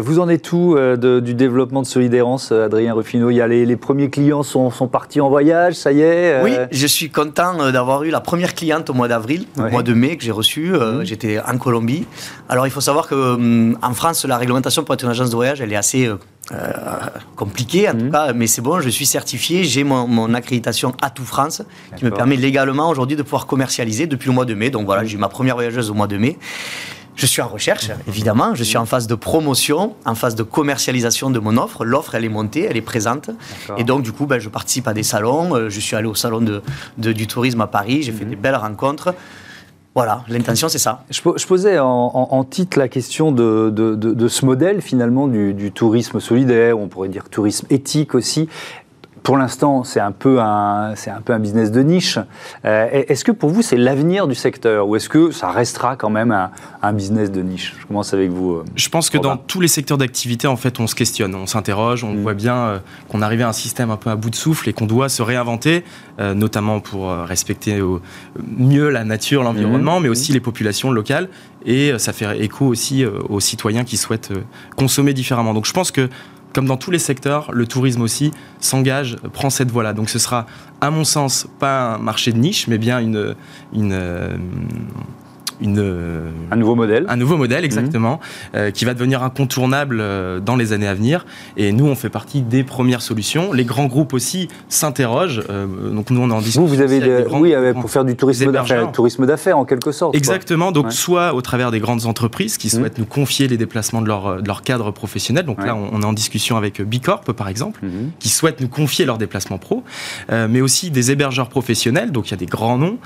vous 0.00 0.18
en 0.18 0.28
êtes 0.28 0.52
où 0.52 0.76
du 0.96 1.34
développement 1.34 1.82
de 1.82 1.86
Solidérance, 1.86 2.52
Adrien 2.52 2.94
Ruffino 2.94 3.30
Il 3.30 3.36
y 3.36 3.40
a 3.40 3.48
les, 3.48 3.76
premiers 3.76 4.10
clients 4.10 4.42
sont, 4.42 4.70
sont, 4.70 4.88
partis 4.88 5.20
en 5.20 5.28
voyage, 5.28 5.74
ça 5.74 5.92
y 5.92 6.00
est 6.00 6.42
Oui, 6.42 6.52
je 6.70 6.86
suis 6.86 7.10
content 7.10 7.70
d'avoir 7.70 8.04
eu 8.04 8.10
la 8.10 8.20
première 8.20 8.54
cliente 8.54 8.90
au 8.90 8.94
mois 8.94 9.08
d'avril, 9.08 9.46
au 9.58 9.68
mois 9.68 9.82
de 9.82 9.94
mai 9.94 10.16
que 10.16 10.24
j'ai 10.24 10.30
reçu. 10.30 10.70
Mhm. 10.70 11.04
J'étais 11.04 11.40
en 11.40 11.58
Colombie. 11.58 12.06
Alors 12.48 12.66
il 12.66 12.70
faut 12.70 12.80
savoir 12.80 13.08
que 13.08 13.14
hum, 13.14 13.78
en 13.82 13.94
France, 13.94 14.24
la 14.24 14.36
réglementation 14.36 14.84
pour 14.84 14.94
être 14.94 15.04
une 15.04 15.10
agence 15.10 15.30
de 15.30 15.36
voyage, 15.36 15.60
elle 15.60 15.72
est 15.72 15.76
assez 15.76 16.08
euh, 16.52 16.98
compliquée 17.36 17.88
en 17.88 17.92
tout 17.92 18.04
mhm. 18.04 18.10
cas, 18.10 18.32
mais 18.34 18.46
c'est 18.46 18.60
bon, 18.60 18.80
je 18.80 18.88
suis 18.90 19.06
certifié, 19.06 19.64
j'ai 19.64 19.82
mon, 19.82 20.34
accréditation 20.34 20.94
à 21.00 21.08
tout 21.10 21.24
France 21.24 21.62
qui 21.96 22.04
me 22.04 22.10
permet 22.10 22.36
légalement 22.36 22.88
aujourd'hui 22.90 23.16
de 23.16 23.22
pouvoir 23.22 23.46
commercialiser 23.46 24.06
depuis 24.06 24.28
le 24.28 24.34
mois 24.34 24.44
de 24.44 24.54
mai. 24.54 24.70
Donc 24.70 24.84
voilà, 24.84 25.04
j'ai 25.04 25.14
eu 25.14 25.18
ma 25.18 25.28
première 25.28 25.54
voyageuse 25.54 25.90
au 25.90 25.94
mois 25.94 26.06
de 26.06 26.16
mai. 26.16 26.38
Je 27.16 27.26
suis 27.26 27.40
en 27.40 27.48
recherche, 27.48 27.90
évidemment. 28.08 28.54
Je 28.54 28.64
suis 28.64 28.76
en 28.76 28.86
phase 28.86 29.06
de 29.06 29.14
promotion, 29.14 29.94
en 30.04 30.14
phase 30.14 30.34
de 30.34 30.42
commercialisation 30.42 31.30
de 31.30 31.38
mon 31.38 31.56
offre. 31.56 31.84
L'offre, 31.84 32.16
elle 32.16 32.24
est 32.24 32.28
montée, 32.28 32.66
elle 32.68 32.76
est 32.76 32.82
présente. 32.82 33.30
Et 33.78 33.84
donc, 33.84 34.02
du 34.02 34.10
coup, 34.12 34.26
ben, 34.26 34.40
je 34.40 34.48
participe 34.48 34.88
à 34.88 34.94
des 34.94 35.04
salons. 35.04 35.54
Euh, 35.54 35.70
je 35.70 35.78
suis 35.78 35.94
allé 35.94 36.08
au 36.08 36.16
salon 36.16 36.40
de, 36.40 37.12
du 37.12 37.26
tourisme 37.28 37.60
à 37.60 37.68
Paris. 37.68 38.02
J'ai 38.02 38.12
fait 38.12 38.24
mhm. 38.24 38.30
des 38.30 38.36
belles 38.36 38.56
rencontres. 38.56 39.14
Voilà, 39.94 40.24
l'intention 40.28 40.68
c'est 40.68 40.78
ça. 40.78 41.04
Je, 41.08 41.46
posais 41.46 41.78
en, 41.78 42.44
titre 42.44 42.80
la 42.80 42.88
question 42.88 43.30
de, 43.30 44.28
ce 44.28 44.44
modèle 44.44 44.82
finalement 44.82 45.28
du, 45.28 45.54
du, 45.54 45.70
tourisme 45.70 46.18
solidaire, 46.18 46.78
on 46.78 46.88
pourrait 46.88 47.08
dire 47.08 47.28
tourisme 47.28 47.68
éthique 47.70 48.16
aussi 48.16 48.48
pour 49.24 49.38
l'instant, 49.38 49.84
c'est 49.84 50.00
un, 50.00 50.12
peu 50.12 50.38
un, 50.38 50.92
un 50.92 51.20
peu 51.24 51.32
un 51.32 51.38
business 51.38 51.72
de 51.72 51.80
niche. 51.80 52.18
Euh, 52.66 53.04
est-ce 53.08 53.24
que 53.24 53.32
pour 53.32 53.48
vous, 53.48 53.62
c'est 53.62 53.78
l'avenir 53.78 54.28
du 54.28 54.34
secteur 54.34 54.86
ou 54.86 54.96
est-ce 54.96 55.08
que 55.08 55.30
ça 55.30 55.50
restera 55.50 55.96
quand 55.96 56.10
même 56.10 56.30
un, 56.30 56.92
business 56.92 57.32
de 57.32 57.40
niche? 57.40 57.74
Je 57.80 57.86
commence 57.86 58.12
avec 58.12 58.30
vous. 58.30 58.52
Euh, 58.52 58.64
Je 58.76 58.88
pense 58.90 59.08
que 59.08 59.16
dans 59.16 59.38
tous 59.38 59.62
les 59.62 59.68
secteurs 59.68 59.96
d'activité, 59.96 60.46
en 60.46 60.56
fait, 60.56 60.78
on 60.78 60.86
se 60.86 60.94
questionne, 60.94 61.34
on 61.34 61.46
s'interroge, 61.46 62.04
on 62.04 62.12
mm. 62.12 62.20
voit 62.20 62.34
bien 62.34 62.56
euh, 62.56 62.78
qu'on 63.08 63.22
arrivait 63.22 63.44
à 63.44 63.48
un 63.48 63.54
système 63.54 63.90
un 63.90 63.96
peu 63.96 64.10
à 64.10 64.16
bout 64.16 64.28
de 64.28 64.36
souffle 64.36 64.68
et 64.68 64.74
qu'on 64.74 64.86
doit 64.86 65.08
se 65.08 65.22
réinventer, 65.22 65.84
notamment 66.18 66.80
pour 66.80 67.10
respecter 67.10 67.80
mieux 68.58 68.90
la 68.90 69.04
nature, 69.04 69.42
l'environnement, 69.42 70.00
mm. 70.00 70.02
mais 70.02 70.08
aussi 70.10 70.32
les 70.32 70.40
populations 70.40 70.92
locales. 70.92 71.30
Et 71.64 71.98
ça 71.98 72.12
fait 72.12 72.40
écho 72.40 72.66
aussi 72.66 73.06
aux 73.06 73.40
citoyens 73.40 73.84
qui 73.84 73.96
souhaitent 73.96 74.32
consommer 74.76 75.14
différemment. 75.14 75.54
Donc 75.54 75.64
je 75.64 75.72
pense 75.72 75.90
que 75.90 76.10
comme 76.54 76.66
dans 76.66 76.76
tous 76.76 76.90
les 76.90 76.98
secteurs, 76.98 77.50
le 77.52 77.66
tourisme 77.66 78.00
aussi 78.00 78.30
s'engage, 78.60 79.16
prend 79.32 79.50
cette 79.50 79.70
voie-là. 79.70 79.92
Donc 79.92 80.08
ce 80.08 80.18
sera, 80.18 80.46
à 80.80 80.90
mon 80.90 81.04
sens, 81.04 81.46
pas 81.58 81.94
un 81.94 81.98
marché 81.98 82.32
de 82.32 82.38
niche, 82.38 82.68
mais 82.68 82.78
bien 82.78 83.00
une, 83.00 83.34
euh, 83.76 84.36
une, 85.64 86.32
un 86.50 86.56
nouveau 86.56 86.74
modèle. 86.74 87.06
Un 87.08 87.16
nouveau 87.16 87.36
modèle, 87.36 87.64
exactement, 87.64 88.20
mhm. 88.52 88.60
euh, 88.60 88.70
qui 88.70 88.84
va 88.84 88.94
devenir 88.94 89.22
incontournable 89.22 89.98
euh, 90.00 90.38
dans 90.38 90.56
les 90.56 90.72
années 90.72 90.86
à 90.86 90.94
venir. 90.94 91.26
Et 91.56 91.72
nous, 91.72 91.86
on 91.86 91.94
fait 91.94 92.10
partie 92.10 92.42
des 92.42 92.62
premières 92.62 93.02
solutions. 93.02 93.52
Les 93.52 93.64
grands 93.64 93.86
groupes 93.86 94.12
aussi 94.12 94.48
s'interrogent. 94.68 95.42
Euh, 95.50 95.66
donc 95.90 96.10
nous, 96.10 96.20
on 96.20 96.30
en 96.30 96.40
discute. 96.40 96.60
Vous, 96.60 96.66
vous 96.66 96.80
avez, 96.80 97.24
oui, 97.32 97.54
pour 97.80 97.90
faire 97.90 98.04
du 98.04 98.14
tourisme 98.14 98.52
d'affaires, 98.52 98.92
tourisme 98.92 99.26
d'affaires 99.26 99.58
en 99.58 99.64
quelque 99.64 99.90
sorte. 99.90 100.14
Exactement. 100.14 100.70
Donc 100.70 100.92
soit 100.92 101.34
au 101.34 101.40
travers 101.40 101.70
des 101.70 101.80
grandes 101.80 102.06
entreprises 102.06 102.58
qui 102.58 102.68
mhm. 102.68 102.80
souhaitent 102.80 102.98
nous 102.98 103.06
confier 103.06 103.48
les 103.48 103.56
déplacements 103.56 104.02
de 104.02 104.08
leur, 104.08 104.42
de 104.42 104.46
leur 104.46 104.62
cadre 104.62 104.90
professionnel. 104.90 105.44
Donc 105.44 105.64
là, 105.64 105.74
on, 105.74 106.02
est 106.02 106.04
en 106.04 106.12
discussion 106.12 106.56
avec 106.56 106.82
Bicorp, 106.82 107.22
par 107.22 107.48
exemple, 107.48 107.80
mhm. 107.82 108.10
qui 108.18 108.28
souhaitent 108.28 108.60
nous 108.60 108.68
confier 108.68 109.06
leurs 109.06 109.18
déplacements 109.18 109.58
pro, 109.58 109.82
mais 110.30 110.60
aussi 110.60 110.90
des 110.90 111.10
hébergeurs 111.10 111.48
professionnels. 111.48 112.12
Donc 112.12 112.28
il 112.28 112.30
y 112.32 112.34
a 112.34 112.38
des 112.38 112.46
grands 112.46 112.78
noms 112.78 112.98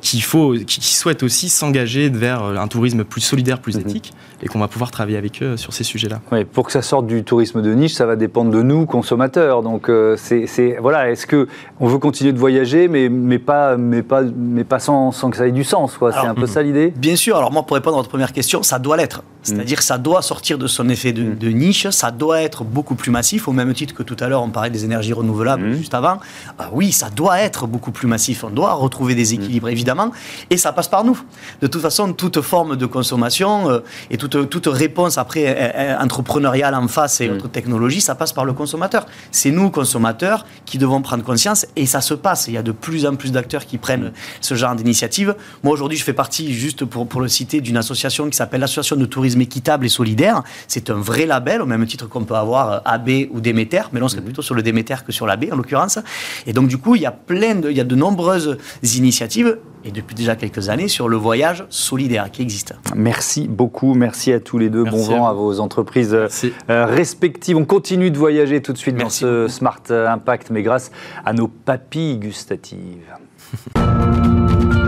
qui, 0.00 0.20
faut, 0.20 0.54
qui 0.54 0.94
souhaitent 0.94 1.22
aussi 1.22 1.48
s'engager 1.56 2.08
vers 2.08 2.42
euh, 2.42 2.56
un 2.56 2.68
tourisme 2.68 3.04
plus 3.04 3.20
solidaire, 3.20 3.60
plus 3.60 3.76
mhm. 3.76 3.82
éthique, 3.82 4.12
et 4.42 4.46
qu'on 4.46 4.58
va 4.58 4.68
pouvoir 4.68 4.90
travailler 4.90 5.16
avec 5.16 5.42
eux 5.42 5.56
sur 5.56 5.72
ces 5.72 5.84
sujets-là. 5.84 6.20
Oui, 6.32 6.44
pour 6.44 6.66
que 6.66 6.72
ça 6.72 6.82
sorte 6.82 7.06
du 7.06 7.24
tourisme 7.24 7.62
de 7.62 7.72
niche, 7.72 7.94
ça 7.94 8.06
va 8.06 8.16
dépendre 8.16 8.50
de 8.50 8.62
nous, 8.62 8.86
consommateurs. 8.86 9.62
Donc, 9.62 9.88
euh, 9.88 10.16
c'est 10.16 10.76
voilà, 10.80 11.10
est-ce 11.10 11.26
que 11.26 11.48
on 11.80 11.88
veut 11.88 11.98
continuer 11.98 12.32
de 12.32 12.38
voyager, 12.38 12.88
mais, 12.88 13.08
mais 13.08 13.38
pas, 13.38 13.76
mais 13.76 14.02
pas, 14.02 14.22
mais 14.22 14.64
pas 14.64 14.78
sans, 14.78 15.12
sans 15.12 15.30
que 15.30 15.36
ça 15.36 15.46
ait 15.46 15.52
du 15.52 15.64
sens 15.64 15.98
C'est 15.98 16.26
un 16.26 16.34
peu 16.34 16.46
ça 16.46 16.62
l'idée? 16.62 16.92
Bien 16.96 17.16
sûr. 17.16 17.36
Alors 17.36 17.52
moi, 17.52 17.64
pour 17.64 17.76
répondre 17.76 17.96
à 17.96 18.00
votre 18.00 18.10
première 18.10 18.32
question, 18.32 18.62
ça 18.62 18.78
doit 18.78 18.96
l'être. 18.96 19.22
C'est-à-dire 19.42 19.78
que 19.78 19.84
ça 19.84 19.96
doit 19.98 20.22
sortir 20.22 20.58
de 20.58 20.66
son 20.66 20.88
effet 20.88 21.12
de, 21.12 21.32
de, 21.32 21.48
niche, 21.50 21.88
ça 21.90 22.10
doit 22.10 22.42
être 22.42 22.64
beaucoup 22.64 22.96
plus 22.96 23.12
massif, 23.12 23.46
au 23.46 23.52
même 23.52 23.72
titre 23.74 23.94
que 23.94 24.02
tout 24.02 24.16
à 24.18 24.28
l'heure, 24.28 24.42
on 24.42 24.48
parlait 24.48 24.70
des 24.70 24.84
énergies 24.84 25.12
renouvelables 25.12 25.72
juste 25.74 25.94
avant. 25.94 26.18
Ah 26.58 26.70
oui, 26.72 26.90
ça 26.90 27.10
doit 27.10 27.38
être 27.38 27.68
beaucoup 27.68 27.92
plus 27.92 28.08
massif. 28.08 28.42
On 28.42 28.50
doit 28.50 28.72
retrouver 28.74 29.14
des 29.14 29.34
équilibres, 29.34 29.68
évidemment, 29.68 30.10
et 30.50 30.56
ça 30.56 30.72
passe 30.72 30.88
par 30.88 31.04
nous 31.04 31.20
de 31.60 31.66
toute 31.66 31.82
façon, 31.82 32.12
toute 32.12 32.40
forme 32.40 32.76
de 32.76 32.86
consommation 32.86 33.70
euh, 33.70 33.80
et 34.10 34.16
toute, 34.16 34.48
toute 34.48 34.66
réponse 34.66 35.18
après 35.18 35.46
euh, 35.46 35.70
euh, 35.74 35.98
entrepreneuriale 35.98 36.74
en 36.74 36.88
face 36.88 37.20
et 37.20 37.28
mm. 37.28 37.34
autre 37.34 37.48
technologie, 37.48 38.00
ça 38.00 38.14
passe 38.14 38.32
par 38.32 38.44
le 38.44 38.52
consommateur. 38.52 39.06
C'est 39.30 39.50
nous, 39.50 39.70
consommateurs, 39.70 40.46
qui 40.64 40.78
devons 40.78 41.02
prendre 41.02 41.24
conscience 41.24 41.66
et 41.76 41.86
ça 41.86 42.00
se 42.00 42.14
passe. 42.14 42.48
Il 42.48 42.54
y 42.54 42.58
a 42.58 42.62
de 42.62 42.72
plus 42.72 43.06
en 43.06 43.16
plus 43.16 43.32
d'acteurs 43.32 43.66
qui 43.66 43.78
prennent 43.78 44.12
ce 44.40 44.54
genre 44.54 44.74
d'initiative. 44.74 45.34
Moi, 45.62 45.72
aujourd'hui, 45.72 45.98
je 45.98 46.04
fais 46.04 46.12
partie, 46.12 46.52
juste 46.52 46.84
pour, 46.84 47.06
pour 47.06 47.20
le 47.20 47.28
citer, 47.28 47.60
d'une 47.60 47.76
association 47.76 48.28
qui 48.28 48.36
s'appelle 48.36 48.60
l'Association 48.60 48.96
de 48.96 49.06
tourisme 49.06 49.40
équitable 49.40 49.86
et 49.86 49.90
solidaire. 49.90 50.42
C'est 50.68 50.90
un 50.90 50.94
vrai 50.94 51.26
label, 51.26 51.62
au 51.62 51.66
même 51.66 51.86
titre 51.86 52.08
qu'on 52.08 52.24
peut 52.24 52.34
avoir 52.34 52.82
AB 52.84 53.10
ou 53.30 53.40
Déméter, 53.40 53.82
mais 53.92 54.00
là, 54.00 54.06
on 54.06 54.08
serait 54.08 54.20
mm. 54.20 54.24
plutôt 54.24 54.42
sur 54.42 54.54
le 54.54 54.62
Déméter 54.62 54.96
que 55.06 55.12
sur 55.12 55.26
l'AB, 55.26 55.46
en 55.52 55.56
l'occurrence. 55.56 55.98
Et 56.46 56.52
donc, 56.52 56.68
du 56.68 56.78
coup, 56.78 56.94
il 56.94 57.02
y 57.02 57.06
a 57.06 57.12
plein 57.12 57.56
de, 57.56 57.70
il 57.70 57.76
y 57.76 57.80
a 57.80 57.84
de 57.84 57.94
nombreuses 57.94 58.56
initiatives 58.82 59.58
et 59.86 59.92
depuis 59.92 60.14
déjà 60.14 60.36
quelques 60.36 60.68
années 60.68 60.88
sur 60.88 61.08
le 61.08 61.16
voyage 61.16 61.64
solidaire 61.70 62.30
qui 62.30 62.42
existe. 62.42 62.74
Merci 62.94 63.48
beaucoup, 63.48 63.94
merci 63.94 64.32
à 64.32 64.40
tous 64.40 64.58
les 64.58 64.68
deux. 64.68 64.84
bon 64.84 65.02
vent 65.02 65.26
à, 65.26 65.32
vos 65.32 65.60
entreprises 65.60 66.14
euh, 66.14 66.86
respectives. 66.86 67.56
On 67.56 67.64
continue 67.64 68.10
de 68.10 68.18
voyager 68.18 68.60
tout 68.60 68.72
de 68.72 68.78
suite 68.78 68.96
dans 68.96 69.10
ce 69.10 69.48
Smart 69.48 69.82
Impact, 69.88 70.50
mais 70.50 70.62
grâce 70.62 70.90
à 71.24 71.32
nos 71.32 71.48
papilles 71.48 72.18
gustatives. 72.18 73.14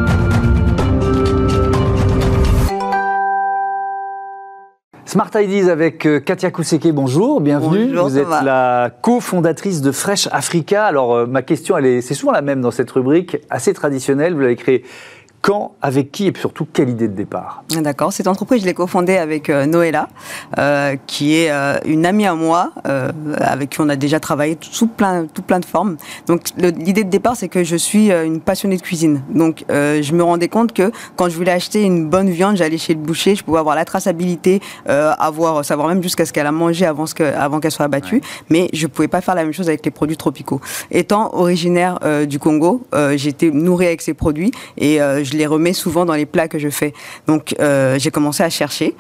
Smart 5.09 5.31
Ideas 5.37 5.73
avec 5.73 6.05
euh, 6.05 6.21
Katia 6.21 6.51
Kouseke, 6.51 6.93
bonjour, 6.93 7.41
bienvenue. 7.41 7.95
Vous 7.97 8.19
êtes 8.19 8.29
la 8.45 8.91
cofondatrice 9.01 9.81
de 9.81 9.91
Fresh 9.91 10.29
Africa. 10.33 10.85
Alors 10.85 11.15
euh, 11.15 11.27
ma 11.27 11.41
question, 11.41 11.79
elle 11.79 11.87
est, 11.87 12.01
c'est 12.03 12.13
souvent 12.13 12.33
la 12.33 12.43
même 12.43 12.61
dans 12.61 12.71
cette 12.71 12.91
rubrique, 12.91 13.39
assez 13.49 13.73
traditionnelle. 13.73 14.35
Vous 14.35 14.41
l'avez 14.41 14.57
créée 14.57 14.85
quand, 15.41 15.73
avec 15.83 16.11
qui 16.11 16.27
et 16.27 16.33
surtout 16.39 16.67
quelle 16.73 16.91
idée 16.91 17.09
de 17.09 17.15
départ 17.15 17.63
D'accord, 17.71 18.13
cette 18.13 18.27
entreprise, 18.27 18.63
je 18.63 18.67
l'ai 18.67 18.75
cofondée 18.75 19.17
avec 19.17 19.51
euh, 19.51 19.67
Noëlla, 19.67 20.09
euh, 20.59 20.97
qui 21.07 21.37
est 21.37 21.51
euh, 21.51 21.79
une 21.85 22.05
amie 22.07 22.27
à 22.27 22.35
moi, 22.35 22.73
avec 23.39 23.71
qui 23.71 23.81
on 23.81 23.89
a 23.89 23.97
déjà 23.97 24.21
travaillé 24.21 24.57
sous 24.61 24.87
plein, 24.87 25.27
tout 25.27 25.43
plein 25.43 25.61
de 25.61 25.65
formes. 25.65 25.97
Donc 26.27 26.43
l'idée 26.57 27.05
de 27.05 27.11
départ, 27.11 27.37
c'est 27.37 27.49
que 27.49 27.65
je 27.65 27.77
suis 27.77 28.11
une 28.11 28.41
passionnée 28.41 28.77
de 28.77 28.83
cuisine. 28.83 29.23
Donc 29.31 29.65
je 29.69 30.13
me 30.13 30.23
rendais 30.23 30.49
compte 30.49 30.73
que 30.73 30.91
quand 31.17 31.29
je 31.29 31.37
voulais 31.37 31.53
acheter 31.53 31.83
une 31.83 32.09
bonne 32.09 32.31
viande, 32.31 32.57
j'allais 32.57 32.79
chez 32.79 32.95
le 32.95 33.01
boucher, 33.01 33.35
je 33.35 33.45
pouvais 33.45 33.59
avoir 33.59 33.77
la 33.77 33.85
traçabilité, 33.85 34.61
avoir, 34.87 35.65
savoir 35.65 35.89
même 35.89 36.03
jusqu'à 36.03 36.25
ce 36.27 36.33
qu'elle 36.33 36.47
a 36.47 36.53
mangé 36.53 36.87
avant, 36.87 37.07
ce 37.07 37.15
que, 37.15 37.23
avant 37.23 37.61
qu'elle 37.61 37.73
soit 37.73 37.85
abattue, 37.85 38.23
mais 38.51 38.69
je 38.73 38.87
pouvais 38.87 39.09
pas 39.09 39.21
faire 39.21 39.35
la 39.35 39.45
même 39.45 39.53
chose 39.53 39.69
avec 39.69 39.85
les 39.85 39.91
produits 39.91 40.17
tropicaux. 40.17 40.61
Étant 40.91 41.35
originaire 41.35 41.99
du 42.27 42.39
Congo, 42.39 42.83
j'étais 43.17 43.51
nourrie 43.51 43.87
avec 43.87 44.03
ces 44.03 44.15
produits 44.15 44.51
et 44.77 44.99
je 44.99 45.28
les 45.33 45.47
remets 45.47 45.73
souvent 45.73 46.05
dans 46.05 46.15
les 46.15 46.27
plats 46.27 46.49
que 46.49 46.59
je 46.59 46.69
fais. 46.69 46.93
Donc 47.27 47.55
j'ai 47.59 48.11
commencé 48.11 48.43
à 48.43 48.51
chercher 48.51 48.95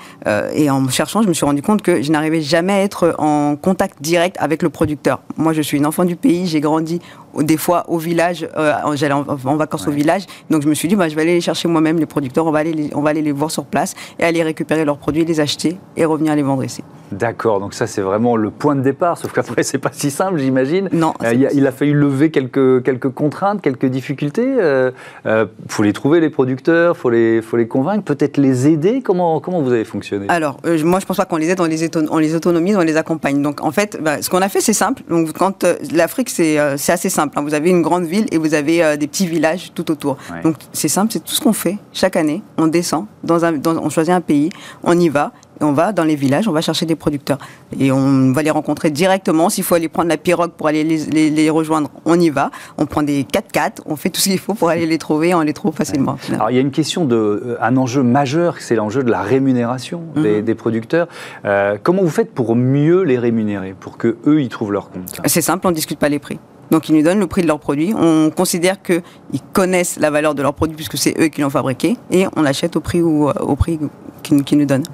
et 0.55 0.71
en 0.71 0.89
cherchant, 0.89 1.23
je 1.23 1.29
me 1.29 1.35
suis 1.35 1.47
rendu 1.47 1.63
compte 1.63 1.83
que 1.83 2.03
je 2.03 2.11
n'arrivais 2.11 2.41
jamais 2.41 2.73
à 2.73 2.81
être 2.83 3.15
en 3.19 3.57
contact 3.57 4.01
direct 4.01 4.37
avec 4.39 4.63
le 4.63 4.71
producteur. 4.71 5.21
Moi, 5.37 5.53
je 5.53 5.63
suis 5.63 5.77
une 5.77 5.87
enfant 5.87 6.05
du 6.05 6.17
pays, 6.17 6.47
j'ai 6.47 6.61
grandi 6.61 7.01
des 7.37 7.57
fois 7.57 7.85
au 7.89 7.99
village, 7.99 8.49
euh, 8.57 8.73
j'allais 8.95 9.15
en, 9.15 9.57
vacances 9.57 9.87
au 9.87 9.91
village, 9.91 10.25
donc 10.51 10.63
je 10.63 10.69
me 10.69 10.75
suis 10.75 10.89
dit, 10.89 10.97
bah, 10.97 11.09
je 11.09 11.15
vais 11.15 11.23
aller 11.23 11.35
les 11.35 11.41
chercher 11.41 11.69
moi-même, 11.69 11.99
les 11.99 12.07
producteurs, 12.07 12.47
on 12.47 12.51
va, 12.51 12.61
aller 12.61 12.73
les, 12.73 12.91
on 12.95 13.03
va 13.03 13.11
aller 13.11 13.23
les 13.23 13.33
voir 13.33 13.51
sur 13.51 13.65
place 13.65 13.95
et 14.19 14.25
aller 14.25 14.43
récupérer 14.43 14.85
leurs 14.85 14.99
produits, 14.99 15.25
les 15.25 15.41
acheter 15.41 15.77
et 15.97 16.05
revenir 16.05 16.35
les 16.35 16.43
vendre 16.43 16.65
ici. 16.65 16.83
D'accord, 17.11 17.59
donc 17.59 17.73
ça 17.73 17.87
c'est 17.87 18.03
vraiment 18.03 18.37
le 18.37 18.51
point 18.51 18.77
de 18.77 18.83
départ, 18.83 19.17
sauf 19.17 19.33
qu'après 19.33 19.63
c'est 19.63 19.79
pas 19.79 19.91
si 19.93 20.11
simple 20.11 20.39
j'imagine. 20.39 20.91
Non. 20.93 21.15
Euh, 21.23 21.33
il, 21.33 21.67
a, 21.67 21.73
fallu 21.73 21.95
lever 21.95 22.31
quelques, 22.31 22.83
quelques 22.83 23.09
contraintes, 23.09 23.63
quelques 23.63 23.87
difficultés. 23.87 24.47
Il 24.47 24.93
euh, 25.27 25.47
faut 25.69 25.83
les 25.83 25.95
trouver 25.95 26.18
les 26.21 26.31
producteurs, 26.31 26.97
faut 26.97 27.11
les, 27.11 27.43
faut 27.43 27.57
les 27.57 27.69
convaincre, 27.69 28.05
peut-être 28.05 28.37
les 28.37 28.69
aider. 28.69 29.03
Comment, 29.03 29.41
comment 29.41 29.63
vous 29.63 29.73
avez 29.73 29.85
fonctionné? 29.85 30.27
Alors 30.29 30.61
moi 30.85 31.01
je 31.01 31.07
pense 31.07 31.17
pas 31.17 31.25
qu'on 31.25 31.37
les 31.37 31.51
aide, 31.51 31.61
on 31.61 31.67
les, 31.67 31.89
on 32.11 32.19
les 32.19 32.35
autonomise, 32.35 32.77
on 32.77 32.83
les 32.83 32.97
accompagne. 32.97 33.43
Donc 33.43 33.63
en 33.63 33.71
fait, 33.71 33.99
bah, 34.01 34.23
ce 34.23 34.31
qu'on 34.31 34.43
a 34.43 34.49
fait 34.49 34.61
c'est 34.61 34.73
simple. 34.73 35.03
Donc 35.09 35.33
quand 35.33 35.65
l'Afrique 35.93 36.31
c'est 36.31 36.59
assez 36.59 37.11
simple. 37.11 37.39
Hein. 37.39 37.43
Vous 37.43 37.55
avez 37.55 37.71
une 37.71 37.83
grande 37.83 38.05
ville 38.05 38.27
et 38.33 38.39
vous 38.39 38.55
avez 38.55 38.83
euh, 38.83 38.97
des 38.97 39.07
petits 39.07 39.27
villages 39.27 39.73
tout 39.75 39.91
autour. 39.91 40.17
Donc 40.43 40.57
c'est 40.73 40.89
simple, 40.89 41.13
c'est 41.13 41.25
tout 41.25 41.35
ce 41.35 41.41
qu'on 41.41 41.53
fait 41.53 41.79
chaque 41.93 42.17
année. 42.17 42.43
On 42.57 42.67
descend, 42.67 43.07
dans 43.25 43.45
un, 43.45 43.55
on 43.67 43.91
choisit 43.91 44.13
un 44.13 44.21
pays, 44.21 44.51
on 44.83 44.99
y 44.99 45.09
va 45.09 45.33
on 45.61 45.73
va 45.73 45.93
dans 45.93 46.05
les 46.05 46.17
villages, 46.17 46.49
on 46.49 46.53
va 46.53 46.61
chercher 46.61 46.87
des 46.87 46.97
producteurs. 46.97 47.39
Et 47.79 47.93
on 47.93 48.33
va 48.33 48.43
les 48.43 48.51
rencontrer 48.51 48.91
directement. 48.91 49.49
S'il 49.51 49.65
faut 49.65 49.75
aller 49.75 49.89
prendre 49.89 50.09
la 50.09 50.17
pirogue 50.17 50.53
pour 50.53 50.69
aller 50.69 50.85
les, 50.85 51.51
rejoindre, 51.51 51.91
on 52.05 52.19
y 52.19 52.31
va. 52.31 52.51
On 52.77 52.87
prend 52.87 53.03
des 53.03 53.25
4x4, 53.25 53.83
on 53.87 53.97
fait 53.97 54.11
tout 54.11 54.21
ce 54.21 54.29
qu'il 54.29 54.39
faut 54.39 54.55
pour 54.55 54.69
aller 54.69 54.87
les 54.87 54.99
trouver, 54.99 55.35
on 55.35 55.41
les 55.41 55.53
trouve 55.53 55.75
facilement. 55.75 56.17
Alors 56.33 56.51
il 56.51 56.55
y 56.55 56.59
a 56.59 56.63
une 56.63 56.71
question 56.71 57.05
de, 57.05 57.17
euh, 57.17 57.57
un 57.61 57.77
enjeu 57.77 58.03
majeur, 58.03 58.57
c'est 58.61 58.75
l'enjeu 58.75 59.03
de 59.03 59.11
la 59.11 59.23
rémunération 59.23 60.03
des, 60.15 60.43
mhm. 60.43 60.55
producteurs. 60.55 61.09
Euh, 61.45 61.77
comment 61.83 62.03
vous 62.03 62.09
faites 62.09 62.33
pour 62.33 62.57
mieux 62.57 63.03
les 63.03 63.19
rémunérer, 63.19 63.75
pour 63.79 63.97
que 63.97 64.17
eux 64.27 64.41
ils 64.41 64.49
trouvent 64.49 64.73
leur 64.73 64.91
compte? 64.91 65.21
C'est 65.27 65.41
simple, 65.41 65.67
on 65.67 65.71
ne 65.71 65.75
discute 65.75 65.99
pas 65.99 66.09
les 66.09 66.19
prix. 66.19 66.39
Donc 66.71 66.89
ils 66.89 66.95
nous 66.95 67.03
donnent 67.03 67.21
le 67.21 67.27
prix 67.27 67.43
de 67.43 67.47
leurs 67.47 67.61
produits. 67.61 67.95
On 67.97 68.31
considère 68.31 68.83
qu'ils 69.31 69.41
connaissent 69.53 69.99
la 69.99 70.11
valeur 70.11 70.35
de 70.35 70.43
leurs 70.43 70.55
produits 70.55 70.77
puisque 70.77 70.99
c'est 70.99 71.15
eux 71.19 71.29
qui 71.29 71.41
l'ont 71.41 71.51
fabriqué 71.51 71.97
et 72.11 72.27
on 72.37 72.43
l'achète 72.43 72.77
au 72.77 72.81
prix, 72.81 73.03
où, 73.03 73.29
au 73.29 73.57
prix 73.57 73.79
qu'ils 74.23 74.59
nous 74.59 74.67
donnent. 74.67 74.85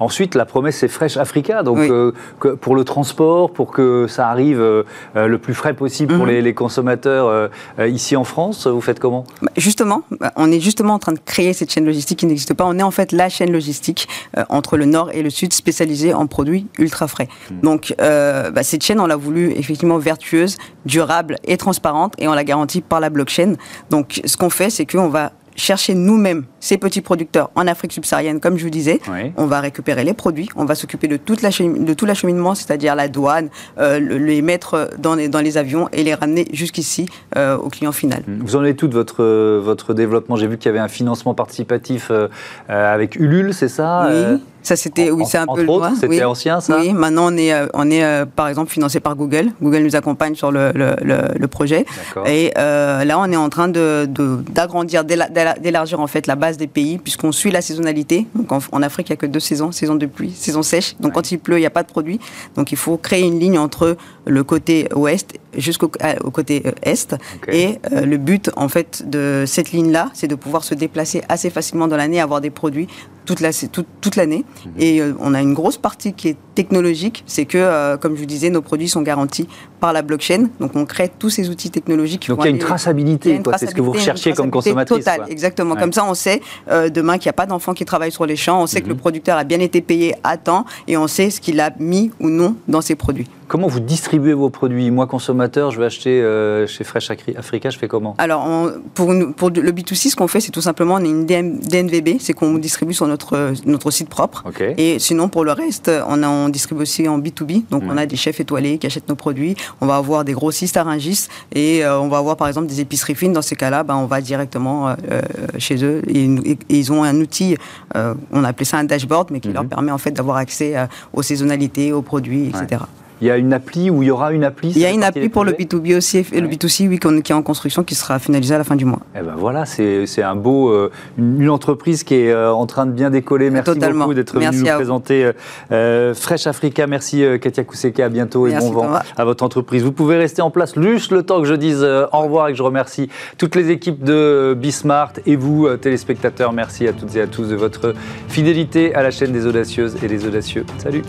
Ensuite, 0.00 0.34
la 0.34 0.44
promesse 0.44 0.78
c'est 0.78 0.88
Fresh 0.88 1.16
Africa. 1.16 1.62
Donc 1.62 1.78
euh, 1.78 2.12
pour 2.60 2.76
le 2.76 2.84
transport, 2.84 3.52
pour 3.52 3.70
que 3.70 4.06
ça 4.08 4.28
arrive 4.28 4.60
euh, 4.60 4.84
euh, 5.16 5.26
le 5.26 5.38
plus 5.38 5.54
frais 5.54 5.74
possible 5.74 6.14
pour 6.16 6.26
mhm. 6.26 6.32
les, 6.32 6.54
consommateurs 6.54 7.50
ici 7.86 8.16
en 8.16 8.24
France, 8.24 8.66
vous 8.66 8.80
faites 8.80 8.98
comment? 8.98 9.24
Bah, 9.42 9.50
Justement, 9.56 10.02
bah, 10.20 10.32
on 10.36 10.50
est 10.50 10.60
justement 10.60 10.94
en 10.94 10.98
train 10.98 11.12
de 11.12 11.18
créer 11.18 11.52
cette 11.52 11.70
chaîne 11.70 11.84
logistique 11.84 12.20
qui 12.20 12.26
n'existe 12.26 12.54
pas. 12.54 12.64
On 12.64 12.78
est 12.78 12.82
en 12.82 12.90
fait 12.90 13.12
la 13.12 13.28
chaîne 13.28 13.52
logistique 13.52 14.08
entre 14.48 14.76
le 14.76 14.86
nord 14.86 15.10
et 15.12 15.22
le 15.22 15.30
sud 15.30 15.52
spécialisée 15.52 16.14
en 16.14 16.26
produits 16.26 16.66
ultra 16.78 17.08
frais. 17.08 17.28
Mhm. 17.50 17.60
Donc 17.60 17.94
bah, 17.98 18.62
cette 18.62 18.82
chaîne, 18.82 19.00
on 19.00 19.06
l'a 19.06 19.16
voulu 19.16 19.52
effectivement 19.52 19.98
vertueuse, 19.98 20.56
durable 20.86 21.36
et 21.44 21.56
transparente 21.56 22.14
et 22.18 22.28
on 22.28 22.34
la 22.34 22.44
garantit 22.44 22.80
par 22.80 23.00
la 23.00 23.10
blockchain. 23.10 23.54
Donc 23.90 24.20
ce 24.24 24.36
qu'on 24.36 24.50
fait, 24.50 24.70
c'est 24.70 24.86
qu'on 24.86 25.08
va 25.08 25.32
chercher 25.56 25.94
nous-mêmes 25.94 26.44
ces 26.66 26.78
petits 26.78 27.00
producteurs 27.00 27.50
en 27.54 27.68
Afrique 27.68 27.92
subsaharienne, 27.92 28.40
comme 28.40 28.58
je 28.58 28.64
vous 28.64 28.70
disais. 28.70 29.00
On 29.36 29.46
va 29.46 29.60
récupérer 29.60 30.02
les 30.02 30.14
produits, 30.14 30.48
on 30.56 30.64
va 30.64 30.74
s'occuper 30.74 31.06
de, 31.06 31.16
toute 31.16 31.42
la 31.42 31.50
de 31.50 31.94
tout 31.94 32.06
l'acheminement, 32.06 32.56
c'est-à-dire 32.56 32.96
la 32.96 33.06
douane, 33.06 33.50
euh, 33.78 34.00
les 34.00 34.42
mettre 34.42 34.90
dans 34.98 35.14
les, 35.14 35.28
dans 35.28 35.40
les 35.40 35.58
avions 35.58 35.88
et 35.92 36.02
les 36.02 36.14
ramener 36.14 36.48
jusqu'ici 36.52 37.06
euh, 37.36 37.56
au 37.56 37.68
client 37.68 37.92
final. 37.92 38.22
Vous 38.26 38.56
en 38.56 38.64
êtes 38.64 38.76
tout 38.76 38.88
de 38.88 38.94
votre, 38.94 39.22
votre 39.58 39.94
développement 39.94 40.34
J'ai 40.34 40.48
vu 40.48 40.58
qu'il 40.58 40.66
y 40.66 40.70
avait 40.70 40.80
un 40.80 40.88
financement 40.88 41.34
participatif 41.34 42.08
euh, 42.10 42.28
avec 42.68 43.14
Ulule, 43.14 43.54
c'est 43.54 43.68
ça 43.68 44.08
Oui. 44.10 44.40
Ça, 44.66 44.74
c'était, 44.74 45.12
oui, 45.12 45.22
c'est 45.28 45.38
un 45.38 45.46
peu 45.46 45.62
loin. 45.62 45.94
C'était 45.94 46.24
ancien, 46.24 46.60
ça 46.60 46.78
Oui, 46.80 46.92
maintenant, 46.92 47.32
on 47.32 47.36
est, 47.36 47.52
on 47.72 47.88
est 47.88 48.02
euh, 48.02 48.26
par 48.26 48.48
exemple, 48.48 48.68
financé 48.68 48.98
par 48.98 49.14
Google. 49.14 49.50
Google 49.62 49.78
nous 49.84 49.94
accompagne 49.94 50.34
sur 50.34 50.50
le, 50.50 50.72
le, 50.74 50.96
le, 51.38 51.46
projet. 51.46 51.86
Et 52.26 52.52
euh, 52.58 53.04
là, 53.04 53.16
on 53.20 53.30
est 53.30 53.36
en 53.36 53.48
train 53.48 53.68
de, 53.68 54.08
d'agrandir, 54.50 55.04
d'élargir 55.04 56.00
en 56.00 56.08
fait 56.08 56.26
la 56.26 56.34
base 56.34 56.55
des 56.56 56.66
pays, 56.66 56.98
puisqu'on 56.98 57.32
suit 57.32 57.50
la 57.50 57.60
saisonnalité. 57.60 58.26
Donc, 58.34 58.52
en, 58.52 58.82
Afrique, 58.82 59.08
il 59.08 59.12
n'y 59.12 59.14
a 59.14 59.16
que 59.16 59.26
deux 59.26 59.40
saisons, 59.40 59.72
saison 59.72 59.94
de 59.94 60.06
pluie, 60.06 60.32
saison 60.32 60.62
sèche. 60.62 60.96
Donc, 61.00 61.14
quand 61.14 61.30
il 61.32 61.38
pleut, 61.38 61.56
il 61.56 61.60
n'y 61.60 61.66
a 61.66 61.70
pas 61.70 61.82
de 61.82 61.88
produit. 61.88 62.20
Donc, 62.54 62.72
il 62.72 62.78
faut 62.78 62.96
créer 62.96 63.22
une 63.22 63.38
ligne 63.38 63.58
entre 63.58 63.96
le 64.26 64.44
côté 64.44 64.88
ouest 64.94 65.38
jusqu'au 65.56 65.90
au 66.24 66.30
côté 66.30 66.62
est. 66.82 67.14
Et 67.48 67.78
le 67.90 68.16
but, 68.16 68.50
en 68.56 68.68
fait, 68.68 69.08
de 69.08 69.44
cette 69.46 69.72
ligne-là, 69.72 70.10
c'est 70.14 70.28
de 70.28 70.34
pouvoir 70.34 70.64
se 70.64 70.74
déplacer 70.74 71.22
assez 71.28 71.50
facilement 71.50 71.88
dans 71.88 71.96
l'année, 71.96 72.20
avoir 72.20 72.40
des 72.40 72.50
produits 72.50 72.88
toute 73.24 73.40
l'année. 73.40 73.54
toute, 73.72 73.86
toute 74.00 74.16
l'année 74.16 74.36
Mhm. 74.36 74.72
Et 74.78 75.00
euh, 75.00 75.12
on 75.20 75.34
a 75.34 75.40
une 75.40 75.54
grosse 75.54 75.76
partie 75.76 76.12
qui 76.12 76.28
est 76.28 76.36
technologique, 76.54 77.22
c'est 77.26 77.44
que, 77.44 77.58
euh, 77.58 77.96
comme 77.96 78.14
je 78.14 78.20
vous 78.20 78.26
disais, 78.26 78.50
nos 78.50 78.62
produits 78.62 78.88
sont 78.88 79.02
garantis 79.02 79.48
par 79.80 79.92
la 79.92 80.02
blockchain. 80.02 80.48
Donc 80.60 80.74
on 80.74 80.84
crée 80.84 81.10
tous 81.18 81.30
ces 81.30 81.48
outils 81.50 81.70
technologiques. 81.70 82.28
Donc 82.28 82.38
il 82.40 82.44
y 82.44 82.48
a 82.48 82.50
une 82.50 82.58
traçabilité, 82.58 83.40
c'est 83.58 83.66
ce 83.66 83.74
que 83.74 83.82
vous 83.82 83.92
recherchiez 83.92 84.32
comme 84.32 84.50
consommatrice. 84.50 85.04
Total, 85.04 85.20
exactement. 85.28 85.76
Comme 85.76 85.92
ça, 85.92 86.04
on 86.04 86.14
sait 86.14 86.40
euh, 86.70 86.88
demain 86.88 87.18
qu'il 87.18 87.26
n'y 87.26 87.30
a 87.30 87.34
pas 87.34 87.46
d'enfants 87.46 87.74
qui 87.74 87.84
travaillent 87.84 88.12
sur 88.12 88.26
les 88.26 88.36
champs, 88.36 88.62
on 88.62 88.66
sait 88.66 88.80
que 88.80 88.88
le 88.88 88.94
mhm. 88.94 89.00
producteur 89.00 89.36
a 89.36 89.44
bien 89.44 89.60
été 89.60 89.80
payé 89.80 90.14
à 90.24 90.36
temps 90.36 90.64
et 90.88 90.96
on 90.96 91.06
sait 91.06 91.30
ce 91.30 91.40
qu'il 91.40 91.60
a 91.60 91.70
mis 91.78 92.10
ou 92.20 92.30
non 92.30 92.56
dans 92.68 92.80
ses 92.80 92.94
produits. 92.94 93.28
Comment 93.48 93.68
vous 93.68 93.80
distribuez 93.80 94.34
vos 94.34 94.50
produits? 94.50 94.90
Moi, 94.90 95.06
consommateur, 95.06 95.70
je 95.70 95.78
vais 95.78 95.86
acheter 95.86 96.20
chez 96.66 96.84
Fresh 96.84 97.10
Africa, 97.10 97.70
je 97.70 97.78
fais 97.78 97.88
comment? 97.88 98.14
Alors, 98.18 98.46
pour, 98.94 99.12
pour, 99.36 99.50
le 99.50 99.72
B2C, 99.72 100.10
ce 100.10 100.16
qu'on 100.16 100.28
fait, 100.28 100.40
c'est 100.40 100.52
tout 100.52 100.60
simplement, 100.60 100.94
on 100.94 101.04
est 101.04 101.08
une 101.08 101.26
DNVB, 101.26 102.18
c'est 102.20 102.32
qu'on 102.32 102.54
distribue 102.54 102.94
sur 102.94 103.06
notre, 103.06 103.52
notre 103.64 103.90
site 103.90 104.08
propre. 104.08 104.44
Et 104.76 104.98
sinon, 104.98 105.28
pour 105.28 105.44
le 105.44 105.52
reste, 105.52 105.90
on, 106.08 106.22
on 106.22 106.48
distribue 106.48 106.82
aussi 106.82 107.08
en 107.08 107.18
B2B. 107.18 107.64
Donc, 107.70 107.82
on 107.86 107.96
a 107.96 108.06
des 108.06 108.16
chefs 108.16 108.40
étoilés 108.40 108.78
qui 108.78 108.86
achètent 108.86 109.08
nos 109.08 109.16
produits. 109.16 109.56
On 109.80 109.86
va 109.86 109.96
avoir 109.96 110.24
des 110.24 110.32
grossistes 110.32 110.76
à 110.76 110.82
Rungis 110.82 111.28
et 111.54 111.84
euh, 111.84 111.98
on 111.98 112.08
va 112.08 112.18
avoir, 112.18 112.36
par 112.36 112.48
exemple, 112.48 112.66
des 112.66 112.80
épiceries 112.80 113.14
fines. 113.14 113.32
Dans 113.32 113.42
ces 113.42 113.56
cas-là, 113.56 113.82
ben, 113.82 113.96
on 113.96 114.06
va 114.06 114.20
directement 114.20 114.88
euh, 114.88 114.94
euh, 115.10 115.20
chez 115.58 115.84
eux. 115.84 116.02
Et, 116.08 116.28
ils 116.68 116.92
ont 116.92 117.02
un 117.02 117.16
outil, 117.20 117.56
on 117.94 118.44
a 118.44 118.48
appelé 118.48 118.64
ça 118.64 118.78
un 118.78 118.84
dashboard, 118.84 119.30
mais 119.30 119.40
qui 119.40 119.52
leur 119.52 119.62
mhm. 119.62 119.68
permet 119.68 119.92
en 119.92 119.98
fait 119.98 120.10
d'avoir 120.10 120.36
accès 120.36 120.74
aux 121.12 121.22
saisonnalités, 121.22 121.92
aux 121.92 122.02
produits, 122.02 122.48
etc. 122.48 122.82
Il 123.20 123.26
y 123.26 123.30
a 123.30 123.38
une 123.38 123.52
appli 123.52 123.88
où 123.88 124.02
il 124.02 124.06
y 124.06 124.10
aura 124.10 124.32
une 124.32 124.44
appli 124.44 124.70
Il 124.70 124.78
y 124.78 124.84
a 124.84 124.90
une 124.90 125.02
appli 125.02 125.28
pour 125.28 125.44
le 125.44 125.52
B2B 125.52 125.96
aussi, 125.96 126.18
et 126.32 126.40
le 126.40 126.48
B2C, 126.48 126.88
oui, 126.88 126.98
qui 126.98 127.32
est 127.32 127.34
en 127.34 127.42
construction, 127.42 127.82
qui 127.82 127.94
sera 127.94 128.18
finalisée 128.18 128.54
à 128.54 128.58
la 128.58 128.64
fin 128.64 128.76
du 128.76 128.84
mois. 128.84 129.00
Eh 129.18 129.22
ben 129.22 129.34
voilà, 129.36 129.64
c'est 129.64 130.22
un 130.22 130.36
beau, 130.36 130.68
euh, 130.68 130.90
une 131.18 131.48
entreprise 131.48 132.04
qui 132.04 132.14
est 132.14 132.30
euh, 132.30 132.52
en 132.52 132.66
train 132.66 132.86
de 132.86 132.92
bien 132.92 133.10
décoller. 133.10 133.50
Merci 133.50 133.78
beaucoup 133.78 134.14
d'être 134.14 134.38
venu 134.38 134.58
nous 134.58 134.64
présenter 134.64 135.30
euh, 135.72 136.14
Fresh 136.14 136.46
Africa. 136.46 136.86
Merci 136.86 137.24
Katia 137.40 137.64
Kouseka, 137.64 138.04
à 138.04 138.08
bientôt 138.08 138.46
et 138.46 138.54
bon 138.54 138.70
vent 138.70 138.90
à 139.16 139.24
votre 139.24 139.44
entreprise. 139.44 139.82
Vous 139.82 139.92
pouvez 139.92 140.16
rester 140.16 140.42
en 140.42 140.50
place 140.50 140.78
juste 140.78 141.12
le 141.12 141.22
temps 141.22 141.40
que 141.40 141.46
je 141.46 141.54
dise 141.54 141.82
au 141.84 142.18
revoir 142.18 142.48
et 142.48 142.52
que 142.52 142.58
je 142.58 142.62
remercie 142.62 143.08
toutes 143.38 143.54
les 143.54 143.70
équipes 143.70 144.04
de 144.04 144.54
Bismart 144.58 145.12
et 145.24 145.36
vous, 145.36 145.68
téléspectateurs. 145.76 146.52
Merci 146.52 146.86
à 146.86 146.92
toutes 146.92 147.16
et 147.16 147.22
à 147.22 147.26
tous 147.26 147.48
de 147.48 147.56
votre 147.56 147.94
fidélité 148.28 148.94
à 148.94 149.02
la 149.02 149.10
chaîne 149.10 149.32
des 149.32 149.46
audacieuses 149.46 149.96
et 150.02 150.08
des 150.08 150.26
audacieux. 150.26 150.64
Salut 150.78 151.02